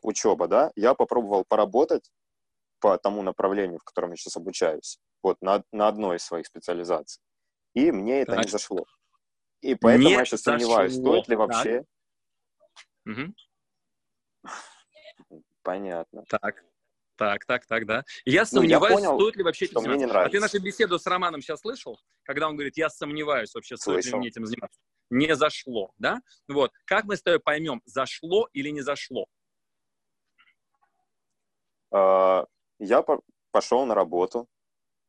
учеба, 0.02 0.48
да, 0.48 0.72
я 0.76 0.94
попробовал 0.94 1.46
поработать 1.48 2.10
по 2.80 2.98
тому 2.98 3.22
направлению, 3.22 3.80
в 3.80 3.84
котором 3.84 4.12
я 4.12 4.18
сейчас 4.18 4.38
обучаюсь, 4.38 5.00
вот 5.26 5.42
на, 5.42 5.64
на 5.72 5.88
одной 5.88 6.18
из 6.18 6.24
своих 6.24 6.46
специализаций. 6.46 7.20
И 7.74 7.92
мне 7.92 8.22
это 8.22 8.34
Так. 8.36 8.46
не 8.46 8.52
зашло. 8.52 8.86
И 9.62 9.74
поэтому 9.74 10.08
Не 10.10 10.14
я 10.14 10.24
сейчас 10.26 10.42
сомневаюсь, 10.44 10.94
зашло. 10.94 11.14
стоит 11.14 11.28
ли 11.30 11.36
вообще... 11.36 11.86
Мгм. 13.06 13.36
Понятно. 15.64 16.24
Так, 16.30 16.64
так, 17.16 17.46
так, 17.46 17.66
так, 17.66 17.86
да. 17.88 18.04
Я 18.26 18.32
Ну, 18.34 18.38
я 18.42 18.46
сомневаюсь, 18.46 18.94
понял, 18.96 19.16
стоит 19.18 19.36
ли 19.36 19.44
вообще 19.44 19.66
этим 19.66 19.80
мне 19.82 19.88
не 19.88 19.94
заниматься. 19.94 20.20
А 20.20 20.24
ты 20.30 20.38
нравится. 20.38 20.58
нашу 20.58 20.64
беседу 20.66 21.00
с 21.00 21.06
Романом 21.08 21.42
сейчас 21.42 21.62
слышал, 21.62 22.00
когда 22.24 22.48
он 22.48 22.56
говорит, 22.56 22.78
я 22.78 22.90
сомневаюсь 22.90 23.52
вообще, 23.56 23.78
стоит 23.78 23.96
ли 23.98 24.02
Слышал. 24.04 24.20
мне 24.20 24.28
этим 24.28 24.46
заниматься. 24.46 24.80
Не 25.10 25.36
зашло, 25.36 25.92
да? 25.98 26.20
Вот. 26.48 26.72
Как 26.86 27.06
мы 27.06 27.16
с 27.18 27.24
тобой 27.24 27.40
поймем, 27.40 27.82
зашло 27.86 28.48
или 28.54 28.70
не 28.70 28.82
зашло? 28.82 29.26
э, 31.92 32.46
я 32.80 33.02
по- 33.02 33.22
пошел 33.52 33.86
на 33.86 33.96
работу, 33.96 34.48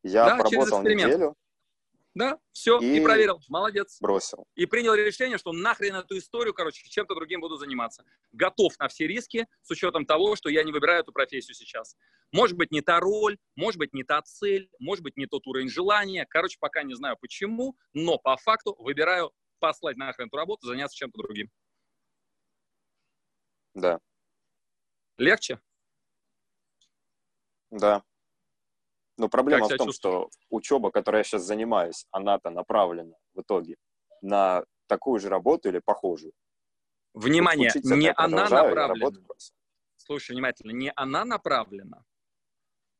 я 0.07 0.25
Да, 0.25 0.37
поработал 0.37 0.79
эксперимент. 0.79 1.13
неделю, 1.13 1.35
Да, 2.13 2.39
все, 2.51 2.79
и... 2.79 2.97
И- 2.97 3.03
проверил. 3.03 3.39
Молодец. 3.47 3.97
бросил. 4.01 4.45
И 4.55 4.65
принял 4.65 4.95
решение, 4.95 5.37
что 5.37 5.51
нахрен 5.51 5.95
эту 5.95 6.17
историю, 6.17 6.53
короче, 6.53 6.87
чем-то 6.89 7.13
другим 7.13 7.41
буду 7.41 7.57
заниматься. 7.57 8.03
Готов 8.31 8.77
на 8.79 8.87
все 8.87 9.05
риски 9.05 9.45
с 9.61 9.69
учетом 9.69 10.05
того, 10.05 10.35
что 10.35 10.49
я 10.49 10.63
не 10.63 10.71
выбираю 10.71 11.01
эту 11.01 11.11
профессию 11.11 11.53
сейчас. 11.53 11.95
Может 12.31 12.57
быть, 12.57 12.71
не 12.71 12.81
та 12.81 12.99
роль, 12.99 13.37
может 13.55 13.77
быть, 13.77 13.93
не 13.93 14.03
та 14.03 14.21
цель, 14.23 14.69
может 14.79 15.03
быть, 15.03 15.15
не 15.15 15.27
тот 15.27 15.45
уровень 15.45 15.69
желания. 15.69 16.25
Короче, 16.27 16.57
пока 16.59 16.81
не 16.83 16.95
знаю 16.95 17.17
почему, 17.21 17.77
но 17.93 18.17
по 18.17 18.35
факту 18.37 18.75
выбираю 18.79 19.31
послать 19.59 19.97
нахрен 19.97 20.27
эту 20.27 20.37
работу, 20.37 20.65
заняться 20.67 20.97
чем-то 20.97 21.17
другим. 21.21 21.49
Да, 23.75 23.99
Легче? 25.17 25.59
да. 27.69 28.03
Но 29.17 29.29
проблема 29.29 29.65
себя 29.65 29.75
в 29.75 29.77
том, 29.79 29.91
что 29.91 30.29
учеба, 30.49 30.91
которой 30.91 31.17
я 31.17 31.23
сейчас 31.23 31.43
занимаюсь, 31.43 32.05
она-то 32.11 32.49
направлена 32.51 33.15
в 33.33 33.41
итоге 33.41 33.75
на 34.21 34.63
такую 34.87 35.19
же 35.19 35.29
работу 35.29 35.69
или 35.69 35.79
похожую. 35.79 36.33
Внимание, 37.13 37.69
Учиться 37.69 37.95
не 37.95 38.11
она 38.13 38.47
направлена. 38.47 39.19
Слушай 39.97 40.33
внимательно, 40.33 40.71
не 40.71 40.91
она 40.95 41.25
направлена. 41.25 42.03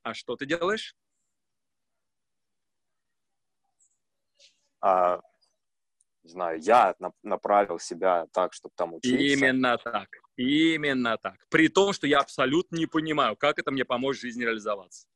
А 0.02 0.14
что 0.14 0.36
ты 0.36 0.46
делаешь? 0.46 0.96
А, 4.82 5.22
не 6.24 6.30
знаю, 6.30 6.60
я 6.60 6.96
на- 7.00 7.14
направил 7.24 7.80
себя 7.80 8.28
так, 8.32 8.54
чтобы 8.54 8.74
там 8.76 8.94
учиться. 8.96 9.18
Именно 9.18 9.78
так. 9.78 10.10
Именно 10.36 11.18
так. 11.18 11.38
При 11.50 11.68
том, 11.68 11.94
что 11.94 12.08
я 12.08 12.20
абсолютно 12.20 12.76
не 12.76 12.86
понимаю, 12.86 13.36
как 13.36 13.60
это 13.60 13.72
мне 13.72 13.86
поможет 13.86 14.20
в 14.20 14.22
жизни 14.24 14.44
реализоваться. 14.44 15.08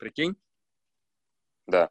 Прикинь? 0.00 0.34
Да. 1.66 1.90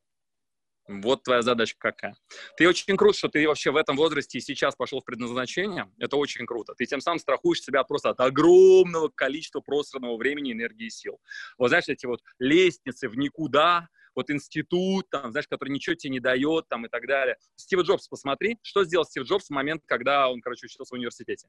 Вот 0.88 1.22
твоя 1.24 1.44
задача 1.44 1.76
какая. 1.78 2.16
Ты 2.58 2.68
очень 2.68 2.98
круто, 2.98 3.16
что 3.16 3.28
ты 3.30 3.48
вообще 3.48 3.70
в 3.70 3.76
этом 3.76 3.96
возрасте 3.96 4.40
и 4.40 4.42
сейчас 4.42 4.76
пошел 4.76 5.02
в 5.02 5.06
предназначение. 5.06 5.86
Это 6.00 6.18
очень 6.18 6.48
круто. 6.48 6.74
Ты 6.74 6.88
тем 6.88 7.00
самым 7.00 7.20
страхуешь 7.20 7.62
себя 7.62 7.84
просто 7.84 8.10
от 8.10 8.20
огромного 8.20 9.10
количества 9.10 9.62
просранного 9.62 10.18
времени, 10.18 10.52
энергии 10.52 10.88
и 10.88 10.90
сил. 10.90 11.20
Вот 11.60 11.68
знаешь, 11.68 11.88
эти 11.88 12.08
вот 12.08 12.22
лестницы 12.40 13.08
в 13.08 13.16
никуда, 13.16 13.88
вот 14.16 14.32
институт, 14.32 15.08
там, 15.12 15.30
знаешь, 15.32 15.48
который 15.48 15.70
ничего 15.70 15.96
тебе 15.96 16.14
не 16.14 16.20
дает, 16.20 16.68
там, 16.68 16.88
и 16.88 16.90
так 16.90 17.06
далее. 17.06 17.38
Стив 17.56 17.82
Джобс, 17.82 18.08
посмотри, 18.08 18.58
что 18.64 18.84
сделал 18.84 19.06
Стив 19.06 19.24
Джобс 19.26 19.46
в 19.46 19.52
момент, 19.52 19.84
когда 19.86 20.28
он, 20.28 20.42
короче, 20.42 20.66
учился 20.66 20.96
в 20.96 20.98
университете. 20.98 21.48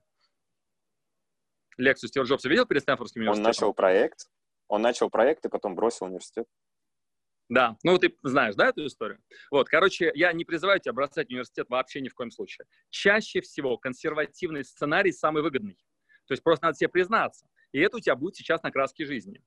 Лекцию 1.78 2.10
Стива 2.10 2.24
Джобса 2.24 2.50
видел 2.50 2.66
перед 2.66 2.82
Стэнфордским 2.82 3.22
Он 3.22 3.28
университетом? 3.28 3.48
начал 3.48 3.72
проект, 3.72 4.28
он 4.70 4.82
начал 4.82 5.10
проект 5.10 5.44
и 5.44 5.48
потом 5.48 5.74
бросил 5.74 6.06
университет. 6.06 6.46
Да, 7.48 7.76
ну 7.82 7.98
ты 7.98 8.16
знаешь, 8.22 8.54
да, 8.54 8.68
эту 8.68 8.86
историю? 8.86 9.18
Вот, 9.50 9.68
короче, 9.68 10.12
я 10.14 10.32
не 10.32 10.44
призываю 10.44 10.78
тебя 10.78 10.92
бросать 10.92 11.28
университет 11.28 11.68
вообще 11.68 12.00
ни 12.00 12.08
в 12.08 12.14
коем 12.14 12.30
случае. 12.30 12.66
Чаще 12.88 13.40
всего 13.40 13.76
консервативный 13.76 14.64
сценарий 14.64 15.10
самый 15.10 15.42
выгодный. 15.42 15.76
То 16.26 16.32
есть 16.32 16.44
просто 16.44 16.66
надо 16.66 16.78
себе 16.78 16.88
признаться. 16.88 17.48
И 17.72 17.80
это 17.80 17.96
у 17.96 18.00
тебя 18.00 18.14
будет 18.14 18.36
сейчас 18.36 18.62
на 18.62 18.70
краске 18.70 19.04
жизни. 19.04 19.42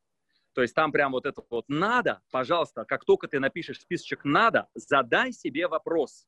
То 0.53 0.61
есть 0.61 0.75
там 0.75 0.91
прям 0.91 1.13
вот 1.13 1.25
это 1.25 1.41
вот 1.49 1.63
надо, 1.69 2.21
пожалуйста, 2.29 2.83
как 2.83 3.05
только 3.05 3.29
ты 3.29 3.39
напишешь 3.39 3.79
списочек 3.79 4.25
надо, 4.25 4.67
задай 4.75 5.31
себе 5.31 5.69
вопрос. 5.69 6.27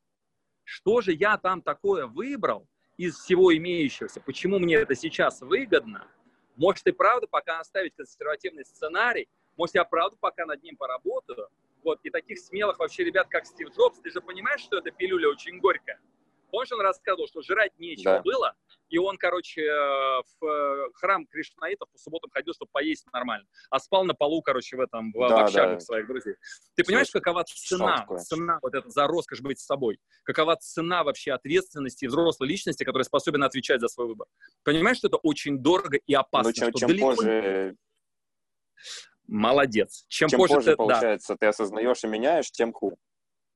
Что 0.64 1.02
же 1.02 1.12
я 1.12 1.38
там 1.38 1.62
такое 1.62 2.08
выбрал 2.08 2.70
из 2.96 3.18
всего 3.18 3.56
имеющегося? 3.56 4.22
Почему 4.22 4.58
мне 4.58 4.76
это 4.76 4.96
сейчас 4.96 5.42
выгодно? 5.42 6.08
Может 6.56 6.88
и 6.88 6.92
правда 6.92 7.28
пока 7.28 7.60
оставить 7.60 7.96
консервативный 7.96 8.66
сценарий, 8.66 9.28
может 9.58 9.76
я 9.76 9.84
правда 9.84 10.18
пока 10.20 10.46
над 10.46 10.64
ним 10.64 10.78
поработаю. 10.78 11.50
Вот, 11.84 12.00
и 12.04 12.10
таких 12.10 12.40
смелых 12.40 12.80
вообще 12.80 13.04
ребят, 13.04 13.28
как 13.30 13.46
Стив 13.46 13.70
Джобс, 13.70 14.00
ты 14.00 14.10
же 14.10 14.22
понимаешь, 14.22 14.62
что 14.62 14.78
эта 14.78 14.92
пилюля 14.92 15.30
очень 15.30 15.60
горькая? 15.60 16.00
Помнишь, 16.52 16.72
он 16.72 16.82
рассказывал, 16.82 17.28
что 17.28 17.42
жрать 17.42 17.78
нечего 17.80 18.16
Да. 18.16 18.22
было, 18.22 18.56
и 18.90 18.98
он, 18.98 19.18
короче, 19.18 19.62
э, 19.62 20.22
в 20.40 20.46
э, 20.46 20.90
храм 20.94 21.26
Кришнаитов 21.26 21.90
по 21.90 21.98
субботам 21.98 22.30
ходил, 22.32 22.54
чтобы 22.54 22.70
поесть 22.72 23.06
нормально, 23.12 23.48
а 23.70 23.80
спал 23.80 24.06
на 24.06 24.14
полу, 24.14 24.42
короче, 24.42 24.78
в 24.78 24.80
этом, 24.80 25.12
в, 25.12 25.16
в 25.16 25.30
Да, 25.30 25.44
общагах 25.44 25.80
да. 25.80 25.80
своих 25.80 26.08
друзей. 26.08 26.36
Ты 26.76 26.84
понимаешь, 26.84 27.10
какова 27.10 27.44
цена, 27.46 28.06
цена 28.18 28.60
вот 28.62 28.74
эта 28.76 28.90
за 28.90 29.08
роскошь 29.08 29.42
быть 29.42 29.60
с 29.60 29.66
собой? 29.66 30.00
Какова 30.24 30.56
цена 30.56 31.04
вообще 31.04 31.32
ответственности 31.34 32.06
взрослой 32.06 32.48
личности, 32.48 32.84
которая 32.84 33.06
способна 33.06 33.46
отвечать 33.46 33.82
за 33.82 33.88
свой 33.88 34.08
выбор? 34.08 34.28
Понимаешь, 34.64 34.98
что 34.98 35.08
это 35.08 35.18
очень 35.18 35.60
дорого 35.60 35.98
и 35.98 36.14
опасно? 36.14 36.50
Но 36.50 36.54
чем, 36.54 36.70
что 36.70 36.80
чем 36.80 36.90
далеко 36.90 37.16
позже, 37.16 37.78
Молодец. 39.28 40.06
Чем, 40.08 40.30
чем 40.30 40.38
позже, 40.38 40.54
позже, 40.56 40.66
ты, 40.66 40.72
да, 40.72 40.78
получается, 40.78 41.36
ты 41.36 41.46
осознаешь 41.48 42.04
и 42.04 42.08
меняешь, 42.08 42.52
тем 42.52 42.72
хуже. 42.72 42.96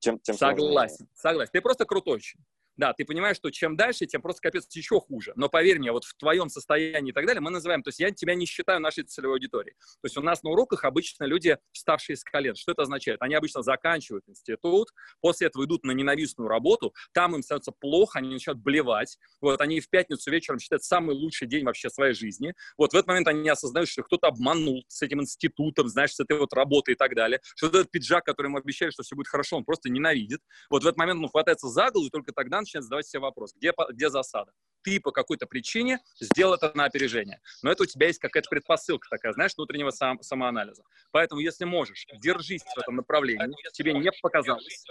Тем, 0.00 0.18
тем 0.18 0.36
сложнее. 0.36 0.66
Согласен, 0.66 1.08
согласен. 1.14 1.50
Ты 1.52 1.60
просто 1.60 1.84
крутой 1.84 2.16
очень. 2.16 2.40
Да, 2.80 2.94
ты 2.94 3.04
понимаешь, 3.04 3.36
что 3.36 3.50
чем 3.50 3.76
дальше, 3.76 4.06
тем 4.06 4.22
просто 4.22 4.40
капец 4.40 4.66
еще 4.74 5.00
хуже. 5.00 5.34
Но 5.36 5.50
поверь 5.50 5.78
мне, 5.78 5.92
вот 5.92 6.04
в 6.04 6.14
твоем 6.16 6.48
состоянии 6.48 7.10
и 7.10 7.12
так 7.12 7.26
далее 7.26 7.42
мы 7.42 7.50
называем, 7.50 7.82
то 7.82 7.88
есть 7.88 8.00
я 8.00 8.10
тебя 8.10 8.34
не 8.34 8.46
считаю 8.46 8.80
нашей 8.80 9.04
целевой 9.04 9.34
аудиторией. 9.34 9.74
То 9.74 10.06
есть 10.06 10.16
у 10.16 10.22
нас 10.22 10.42
на 10.42 10.48
уроках 10.48 10.84
обычно 10.84 11.24
люди, 11.24 11.58
вставшие 11.72 12.16
с 12.16 12.24
колен. 12.24 12.54
Что 12.54 12.72
это 12.72 12.80
означает? 12.80 13.20
Они 13.20 13.34
обычно 13.34 13.62
заканчивают 13.62 14.26
институт, 14.30 14.88
после 15.20 15.48
этого 15.48 15.66
идут 15.66 15.84
на 15.84 15.90
ненавистную 15.90 16.48
работу, 16.48 16.94
там 17.12 17.34
им 17.34 17.42
становится 17.42 17.70
плохо, 17.70 18.20
они 18.20 18.30
начинают 18.30 18.62
блевать. 18.62 19.18
Вот 19.42 19.60
они 19.60 19.80
в 19.80 19.90
пятницу 19.90 20.30
вечером 20.30 20.58
считают 20.58 20.82
самый 20.82 21.14
лучший 21.14 21.48
день 21.48 21.66
вообще 21.66 21.90
своей 21.90 22.14
жизни. 22.14 22.54
Вот 22.78 22.94
в 22.94 22.96
этот 22.96 23.08
момент 23.08 23.28
они 23.28 23.46
осознают, 23.50 23.90
что 23.90 24.02
кто-то 24.04 24.28
обманул 24.28 24.84
с 24.88 25.02
этим 25.02 25.20
институтом, 25.20 25.86
знаешь, 25.88 26.14
с 26.14 26.20
этой 26.20 26.38
вот 26.38 26.54
работой 26.54 26.94
и 26.94 26.96
так 26.96 27.14
далее. 27.14 27.40
Что 27.56 27.66
этот 27.66 27.90
пиджак, 27.90 28.24
который 28.24 28.46
ему 28.46 28.56
обещали, 28.56 28.88
что 28.88 29.02
все 29.02 29.16
будет 29.16 29.28
хорошо, 29.28 29.58
он 29.58 29.66
просто 29.66 29.90
ненавидит. 29.90 30.40
Вот 30.70 30.82
в 30.82 30.86
этот 30.86 30.96
момент 30.96 31.20
он 31.22 31.28
хватается 31.28 31.68
за 31.68 31.90
голову 31.90 32.06
и 32.06 32.10
только 32.10 32.32
тогда 32.32 32.62
начинает 32.70 32.84
задавать 32.84 33.06
себе 33.06 33.20
вопрос, 33.20 33.54
где, 33.54 33.72
где 33.90 34.08
засада. 34.08 34.52
Ты 34.82 34.98
по 35.00 35.10
какой-то 35.12 35.46
причине 35.46 35.98
сделал 36.20 36.54
это 36.54 36.72
на 36.74 36.84
опережение. 36.84 37.40
Но 37.62 37.70
это 37.70 37.82
у 37.82 37.86
тебя 37.86 38.06
есть 38.06 38.18
какая-то 38.18 38.48
предпосылка 38.48 39.08
такая, 39.10 39.32
знаешь, 39.32 39.52
внутреннего 39.56 39.90
сам, 39.90 40.22
самоанализа. 40.22 40.82
Поэтому, 41.10 41.40
если 41.40 41.64
можешь, 41.64 42.06
держись 42.14 42.62
в 42.62 42.78
этом 42.78 42.96
направлении, 42.96 43.54
тебе 43.72 43.92
не 43.92 44.10
показалось. 44.22 44.84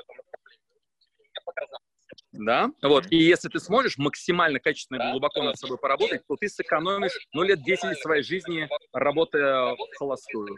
Да, 2.32 2.70
вот. 2.84 3.08
И 3.10 3.18
если 3.18 3.50
ты 3.50 3.60
сможешь 3.60 3.98
максимально 3.98 4.60
качественно 4.60 5.02
и 5.02 5.12
глубоко 5.12 5.42
над 5.42 5.58
собой 5.58 5.78
поработать, 5.80 6.22
то 6.28 6.36
ты 6.36 6.48
сэкономишь, 6.48 7.28
ну, 7.34 7.42
лет 7.42 7.64
10 7.64 7.86
из 7.86 8.02
своей 8.02 8.22
жизни, 8.22 8.70
работая 8.94 9.74
в 9.74 9.98
холостую. 9.98 10.56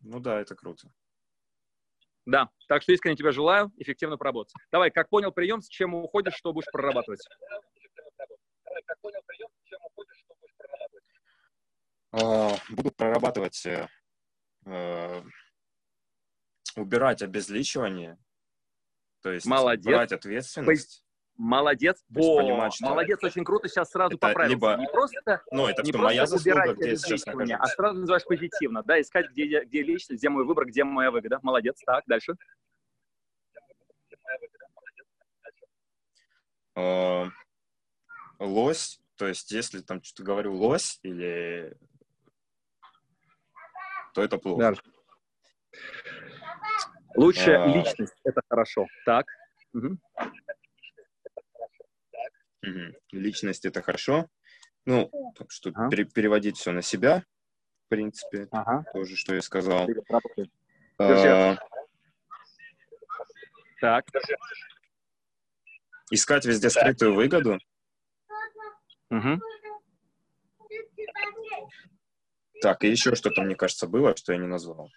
Ну 0.00 0.20
да, 0.20 0.40
это 0.40 0.54
круто. 0.54 0.88
Да, 2.28 2.50
так 2.68 2.82
что 2.82 2.92
искренне 2.92 3.16
тебе 3.16 3.32
желаю 3.32 3.72
эффективно 3.78 4.18
поработать. 4.18 4.52
Давай, 4.70 4.90
как 4.90 5.08
понял 5.08 5.32
прием, 5.32 5.62
с 5.62 5.68
чем 5.68 5.94
уходишь, 5.94 6.34
что 6.34 6.52
будешь 6.52 6.70
прорабатывать? 6.70 7.26
А, 12.12 12.50
Буду 12.68 12.90
прорабатывать, 12.90 13.64
э, 13.64 13.88
э, 14.66 15.22
убирать 16.76 17.22
обезличивание, 17.22 18.18
то 19.22 19.32
есть 19.32 19.46
Молодец. 19.46 19.86
брать 19.86 20.12
ответственность. 20.12 21.02
Молодец. 21.38 22.04
Во, 22.08 22.38
понимать, 22.38 22.74
что 22.74 22.86
молодец, 22.86 23.22
очень 23.22 23.44
круто, 23.44 23.68
сейчас 23.68 23.90
сразу 23.90 24.16
это 24.16 24.26
поправился. 24.26 24.54
либо- 24.56 24.76
Не 24.76 24.88
просто, 24.88 25.42
Ну, 25.52 25.68
это 25.68 25.82
не 25.84 25.90
что, 25.92 25.98
моя 26.02 26.22
просто 26.22 26.36
заслуга, 26.36 26.58
убирать 26.62 26.76
где 26.78 26.90
я 26.90 26.96
сейчас 26.96 27.10
обезличивание, 27.12 27.54
а 27.54 27.58
нахожусь. 27.58 27.74
сразу 27.76 28.00
называешь 28.00 28.24
позитивно, 28.24 28.82
да, 28.82 29.00
искать, 29.00 29.30
где, 29.30 29.64
где 29.64 29.82
личность, 29.82 30.20
где 30.20 30.28
мой 30.30 30.44
выбор, 30.44 30.66
где 30.66 30.82
моя 30.82 31.12
выгода. 31.12 31.38
Молодец, 31.42 31.80
так, 31.86 32.02
дальше. 32.08 32.34
Э, 36.76 37.24
Лось, 38.40 39.00
то 39.16 39.26
есть 39.26 39.50
если 39.50 39.80
там 39.80 40.02
что-то 40.02 40.22
говорю 40.24 40.54
лось 40.54 40.98
или 41.02 41.76
то 44.14 44.22
это 44.22 44.38
плохо. 44.38 44.60
Дальше. 44.60 44.82
Лучшая 47.16 47.64
А. 47.64 47.66
личность, 47.68 48.14
это 48.24 48.40
хорошо. 48.48 48.86
Так. 49.04 49.26
Мгм. 49.72 50.00
Мгм. 52.62 52.94
Личность 53.12 53.64
это 53.64 53.82
хорошо. 53.82 54.26
Ну, 54.84 55.10
так 55.36 55.50
что 55.50 55.70
Ага. 55.70 55.90
пере- 55.90 56.04
переводить 56.04 56.56
все 56.56 56.72
на 56.72 56.82
себя, 56.82 57.24
в 57.86 57.88
принципе, 57.88 58.48
Ага. 58.52 58.84
тоже, 58.92 59.16
что 59.16 59.34
я 59.34 59.42
сказал. 59.42 59.88
Э, 60.98 61.56
Так. 63.80 64.04
Искать 66.10 66.44
везде 66.46 66.70
скрытую 66.70 67.14
выгоду. 67.14 67.58
Мгм. 69.10 69.40
Так, 72.60 72.82
и 72.82 72.88
еще 72.88 73.14
что-то, 73.14 73.42
мне 73.42 73.54
кажется, 73.54 73.86
было, 73.86 74.16
что 74.16 74.32
я 74.32 74.38
не 74.38 74.48
назвал. 74.48 74.90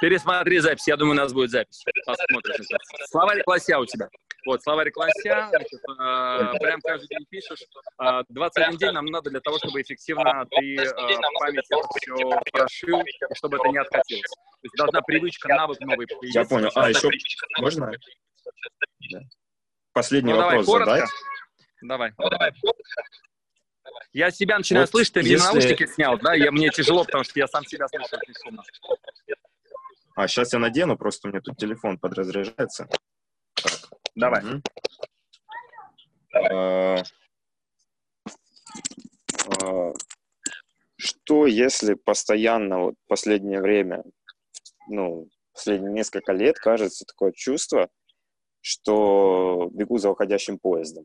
Пересмотри 0.00 0.58
запись. 0.60 0.88
Я 0.88 0.96
думаю, 0.96 1.12
у 1.12 1.22
нас 1.22 1.32
будет 1.32 1.50
запись. 1.50 1.84
Посмотрим. 2.06 2.64
Словарь 3.10 3.42
лося 3.46 3.78
у 3.78 3.84
тебя. 3.86 4.08
Вот, 4.46 4.62
словарь 4.62 4.92
Лося, 4.94 5.48
значит, 5.50 5.80
э, 5.88 6.58
прям 6.60 6.80
каждый 6.82 7.06
день 7.08 7.24
пишешь. 7.30 7.60
Э, 8.02 8.22
21 8.28 8.76
день 8.76 8.90
нам 8.92 9.06
надо 9.06 9.30
для 9.30 9.40
того, 9.40 9.58
чтобы 9.58 9.80
эффективно 9.80 10.44
ты 10.50 10.76
э, 10.76 10.84
в 10.86 11.40
памяти 11.40 11.62
все 12.00 12.40
прошил, 12.52 13.00
и 13.00 13.34
чтобы 13.34 13.56
это 13.56 13.68
не 13.68 13.78
откатилось. 13.78 14.30
То 14.30 14.58
есть 14.62 14.74
должна 14.76 15.00
привычка, 15.02 15.48
навык 15.48 15.80
новый 15.80 16.06
появиться. 16.06 16.40
Я 16.40 16.44
понял. 16.46 16.70
А, 16.74 16.90
еще 16.90 17.10
можно? 17.58 17.92
Да. 19.12 19.20
Последний 19.92 20.32
Ну, 20.32 20.38
давай, 20.38 20.56
вопрос 20.58 20.66
коротко. 20.66 20.94
задать. 20.94 21.10
Давай. 21.82 22.12
Я 24.12 24.30
себя 24.30 24.58
начинаю 24.58 24.84
Вот 24.84 24.90
слышать, 24.90 25.14
ты 25.14 25.20
если- 25.20 25.44
наушники 25.44 25.86
снял, 25.86 26.18
да? 26.18 26.34
Я, 26.34 26.50
мне 26.52 26.68
тяжело, 26.70 27.04
потому 27.04 27.24
что 27.24 27.38
я 27.38 27.46
сам 27.48 27.64
себя 27.64 27.86
слышу. 27.88 28.16
А, 30.16 30.28
сейчас 30.28 30.52
я 30.52 30.58
надену, 30.58 30.96
просто 30.96 31.28
у 31.28 31.30
меня 31.30 31.40
тут 31.40 31.56
телефон 31.56 31.98
подразряжается. 31.98 32.88
Давай. 34.14 34.42
А, 36.34 37.02
Что 40.96 41.46
если 41.46 41.94
постоянно, 41.94 42.78
вот 42.80 42.94
последнее 43.08 43.60
время, 43.60 44.04
ну, 44.88 45.28
последние 45.52 45.92
несколько 45.92 46.32
лет, 46.32 46.58
кажется 46.58 47.04
такое 47.04 47.32
чувство, 47.32 47.88
что 48.60 49.68
бегу 49.72 49.98
за 49.98 50.10
уходящим 50.10 50.58
поездом? 50.58 51.04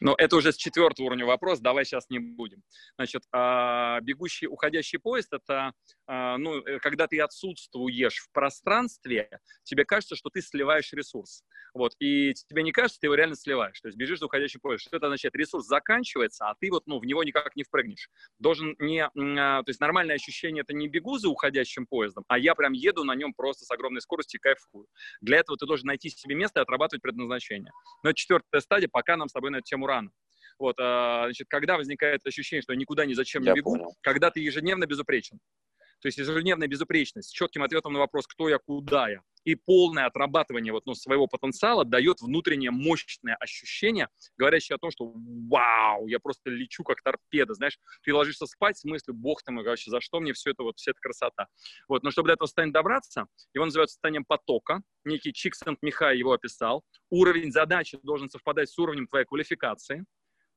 Но 0.00 0.14
это 0.16 0.36
уже 0.36 0.52
с 0.52 0.56
четвертого 0.56 1.06
уровня 1.06 1.26
вопрос, 1.26 1.60
давай 1.60 1.84
сейчас 1.84 2.08
не 2.08 2.18
будем. 2.18 2.62
Значит, 2.96 3.22
а, 3.32 4.00
бегущий, 4.00 4.46
уходящий 4.46 4.98
поезд— 4.98 5.32
это, 5.32 5.72
а, 6.06 6.38
ну, 6.38 6.58
э, 6.58 6.78
когда 6.78 7.06
ты 7.06 7.20
отсутствуешь 7.20 8.18
в 8.18 8.32
пространстве, 8.32 9.28
тебе 9.64 9.84
кажется, 9.84 10.16
что 10.16 10.30
ты 10.30 10.42
сливаешь 10.42 10.92
ресурс. 10.92 11.42
Вот, 11.74 11.92
и 11.98 12.32
тебе 12.34 12.62
не 12.62 12.72
кажется, 12.72 12.98
ты 13.00 13.06
его 13.06 13.14
реально 13.14 13.36
сливаешь. 13.36 13.80
То 13.80 13.88
есть 13.88 13.98
бежишь 13.98 14.18
за 14.20 14.26
уходящий 14.26 14.60
поезд. 14.60 14.86
Что 14.86 14.96
это 14.96 15.06
означает? 15.06 15.34
Ресурс 15.34 15.66
заканчивается, 15.66 16.48
а 16.48 16.54
ты 16.58 16.70
вот, 16.70 16.86
ну, 16.86 16.98
в 16.98 17.04
него 17.04 17.22
никак 17.24 17.54
не 17.56 17.64
впрыгнешь. 17.64 18.08
Должен 18.38 18.74
не... 18.78 19.04
а, 19.04 19.62
То 19.62 19.68
есть 19.68 19.80
нормальное 19.80 20.16
ощущение— 20.16 20.62
это 20.66 20.74
не 20.74 20.88
бегу 20.88 21.18
за 21.18 21.28
уходящим 21.28 21.86
поездом, 21.86 22.24
а 22.28 22.38
я 22.38 22.54
прям 22.54 22.72
еду 22.72 23.04
на 23.04 23.14
нем 23.14 23.34
просто 23.34 23.64
с 23.64 23.70
огромной 23.70 24.00
скоростью 24.00 24.38
и 24.38 24.42
кайфую. 24.42 24.86
Для 25.20 25.38
этого 25.38 25.58
ты 25.58 25.66
должен 25.66 25.86
найти 25.86 26.08
себе 26.08 26.34
место 26.34 26.60
и 26.60 26.62
отрабатывать 26.62 27.02
предназначение. 27.02 27.72
Но 28.02 28.12
четвертая 28.12 28.60
стадия, 28.60 28.88
пока 28.90 29.16
нам 29.16 29.28
с 29.28 29.32
тобой 29.32 29.50
на 29.50 29.56
эту 29.56 29.64
тему 29.64 29.86
рано. 29.88 30.10
Вот, 30.58 30.76
а, 30.80 31.24
значит, 31.24 31.46
когда 31.48 31.76
возникает 31.76 32.24
ощущение, 32.26 32.62
что 32.62 32.74
никуда 32.74 33.06
ни 33.06 33.14
зачем 33.14 33.42
не 33.42 33.52
бегу, 33.52 33.72
понял. 33.72 33.94
когда 34.00 34.30
ты 34.30 34.40
ежедневно 34.40 34.86
безупречен. 34.86 35.38
То 36.00 36.08
есть 36.08 36.18
ежедневная 36.18 36.68
безупречность 36.68 37.30
с 37.30 37.32
четким 37.32 37.62
ответом 37.62 37.92
на 37.92 37.98
вопрос, 37.98 38.26
кто 38.26 38.48
я, 38.48 38.58
куда 38.58 39.08
я, 39.08 39.22
и 39.44 39.54
полное 39.54 40.06
отрабатывание 40.06 40.72
вот, 40.72 40.86
ну, 40.86 40.94
своего 40.94 41.26
потенциала 41.26 41.84
дает 41.84 42.20
внутреннее 42.20 42.70
мощное 42.70 43.34
ощущение, 43.36 44.08
говорящее 44.36 44.76
о 44.76 44.78
том, 44.78 44.90
что 44.90 45.12
вау, 45.14 46.06
я 46.06 46.18
просто 46.18 46.50
лечу 46.50 46.84
как 46.84 47.02
торпеда, 47.02 47.54
знаешь, 47.54 47.78
ты 48.02 48.14
ложишься 48.14 48.46
спать 48.46 48.78
с 48.78 48.84
мыслью, 48.84 49.16
бог 49.16 49.42
ты 49.42 49.52
мой, 49.52 49.64
вообще, 49.64 49.90
за 49.90 50.00
что 50.00 50.20
мне 50.20 50.32
все 50.32 50.50
это, 50.50 50.62
вот, 50.62 50.78
вся 50.78 50.90
эта 50.90 51.00
красота. 51.00 51.46
Вот, 51.88 52.02
но 52.02 52.10
чтобы 52.10 52.28
до 52.28 52.34
этого 52.34 52.46
состояния 52.46 52.72
добраться, 52.72 53.26
его 53.54 53.64
называют 53.64 53.90
состоянием 53.90 54.24
потока, 54.24 54.82
некий 55.04 55.32
Чиксент 55.32 55.78
Михай 55.82 56.18
его 56.18 56.32
описал, 56.32 56.84
уровень 57.10 57.52
задачи 57.52 57.98
должен 58.02 58.28
совпадать 58.28 58.68
с 58.68 58.78
уровнем 58.78 59.06
твоей 59.06 59.24
квалификации, 59.24 60.04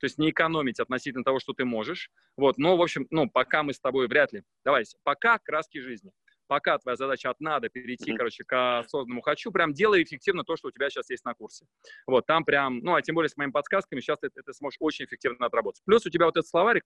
то 0.01 0.05
есть 0.05 0.17
не 0.17 0.31
экономить 0.31 0.79
относительно 0.79 1.23
того, 1.23 1.39
что 1.39 1.53
ты 1.53 1.63
можешь. 1.63 2.09
Вот, 2.35 2.57
но, 2.57 2.75
в 2.75 2.81
общем, 2.81 3.07
ну, 3.11 3.29
пока 3.29 3.63
мы 3.63 3.73
с 3.73 3.79
тобой 3.79 4.07
вряд 4.07 4.33
ли. 4.33 4.43
Давай, 4.65 4.83
пока 5.03 5.37
краски 5.39 5.79
жизни. 5.79 6.11
Пока 6.47 6.77
твоя 6.79 6.97
задача 6.97 7.29
от 7.29 7.39
надо 7.39 7.69
перейти, 7.69 8.11
Мгм. 8.11 8.17
короче, 8.17 8.43
к 8.43 8.79
осознанному 8.79 9.21
хочу, 9.21 9.51
прям 9.51 9.73
делай 9.73 10.03
эффективно 10.03 10.43
то, 10.43 10.57
что 10.57 10.67
у 10.67 10.71
тебя 10.71 10.89
сейчас 10.89 11.09
есть 11.09 11.23
на 11.23 11.33
курсе. 11.33 11.65
Вот, 12.07 12.25
там 12.25 12.43
прям, 12.43 12.79
ну, 12.79 12.95
а 12.95 13.01
тем 13.01 13.15
более 13.15 13.29
с 13.29 13.37
моими 13.37 13.51
подсказками 13.51 14.01
сейчас 14.01 14.19
ты, 14.19 14.29
ты 14.29 14.53
сможешь 14.53 14.77
очень 14.81 15.05
эффективно 15.05 15.45
отработать. 15.45 15.81
Плюс 15.85 16.05
у 16.05 16.09
тебя 16.09 16.25
вот 16.25 16.35
этот 16.35 16.49
словарик, 16.49 16.83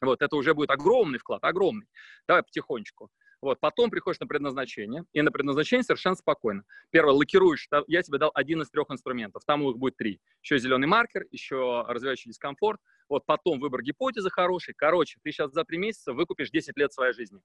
вот, 0.00 0.22
это 0.22 0.36
уже 0.36 0.54
будет 0.54 0.70
огромный 0.70 1.18
вклад, 1.18 1.44
огромный. 1.44 1.86
Давай 2.26 2.42
потихонечку. 2.42 3.10
Вот, 3.40 3.60
потом 3.60 3.88
приходишь 3.90 4.18
на 4.18 4.26
предназначение, 4.26 5.04
и 5.12 5.22
на 5.22 5.30
предназначение 5.30 5.84
совершенно 5.84 6.16
спокойно. 6.16 6.64
Первое, 6.90 7.14
лакируешь, 7.14 7.68
я 7.86 8.02
тебе 8.02 8.18
дал 8.18 8.32
один 8.34 8.62
из 8.62 8.70
трех 8.70 8.90
инструментов, 8.90 9.44
там 9.46 9.62
их 9.68 9.76
будет 9.76 9.96
три. 9.96 10.20
Еще 10.42 10.58
зеленый 10.58 10.88
маркер, 10.88 11.24
еще 11.30 11.84
развивающий 11.86 12.30
дискомфорт, 12.30 12.80
вот 13.08 13.24
потом 13.26 13.60
выбор 13.60 13.82
гипотезы 13.82 14.28
хороший. 14.30 14.74
Короче, 14.76 15.18
ты 15.22 15.30
сейчас 15.30 15.52
за 15.52 15.64
три 15.64 15.78
месяца 15.78 16.12
выкупишь 16.12 16.50
10 16.50 16.76
лет 16.76 16.92
своей 16.92 17.12
жизни. 17.12 17.40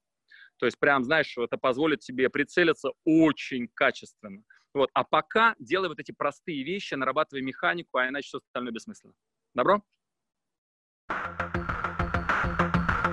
То 0.58 0.66
есть 0.66 0.80
прям, 0.80 1.04
знаешь, 1.04 1.38
это 1.38 1.58
позволит 1.58 2.00
тебе 2.00 2.30
прицелиться 2.30 2.92
очень 3.06 3.68
качественно. 3.74 4.44
Вот. 4.74 4.90
А 4.94 5.04
пока 5.04 5.56
делай 5.60 5.90
вот 5.90 6.00
эти 6.00 6.12
простые 6.12 6.64
вещи, 6.64 6.96
нарабатывай 6.96 7.44
механику, 7.44 7.98
а 7.98 8.08
иначе 8.08 8.28
все 8.28 8.38
остальное 8.40 8.74
бессмысленно. 8.74 9.14
Добро? 9.54 9.84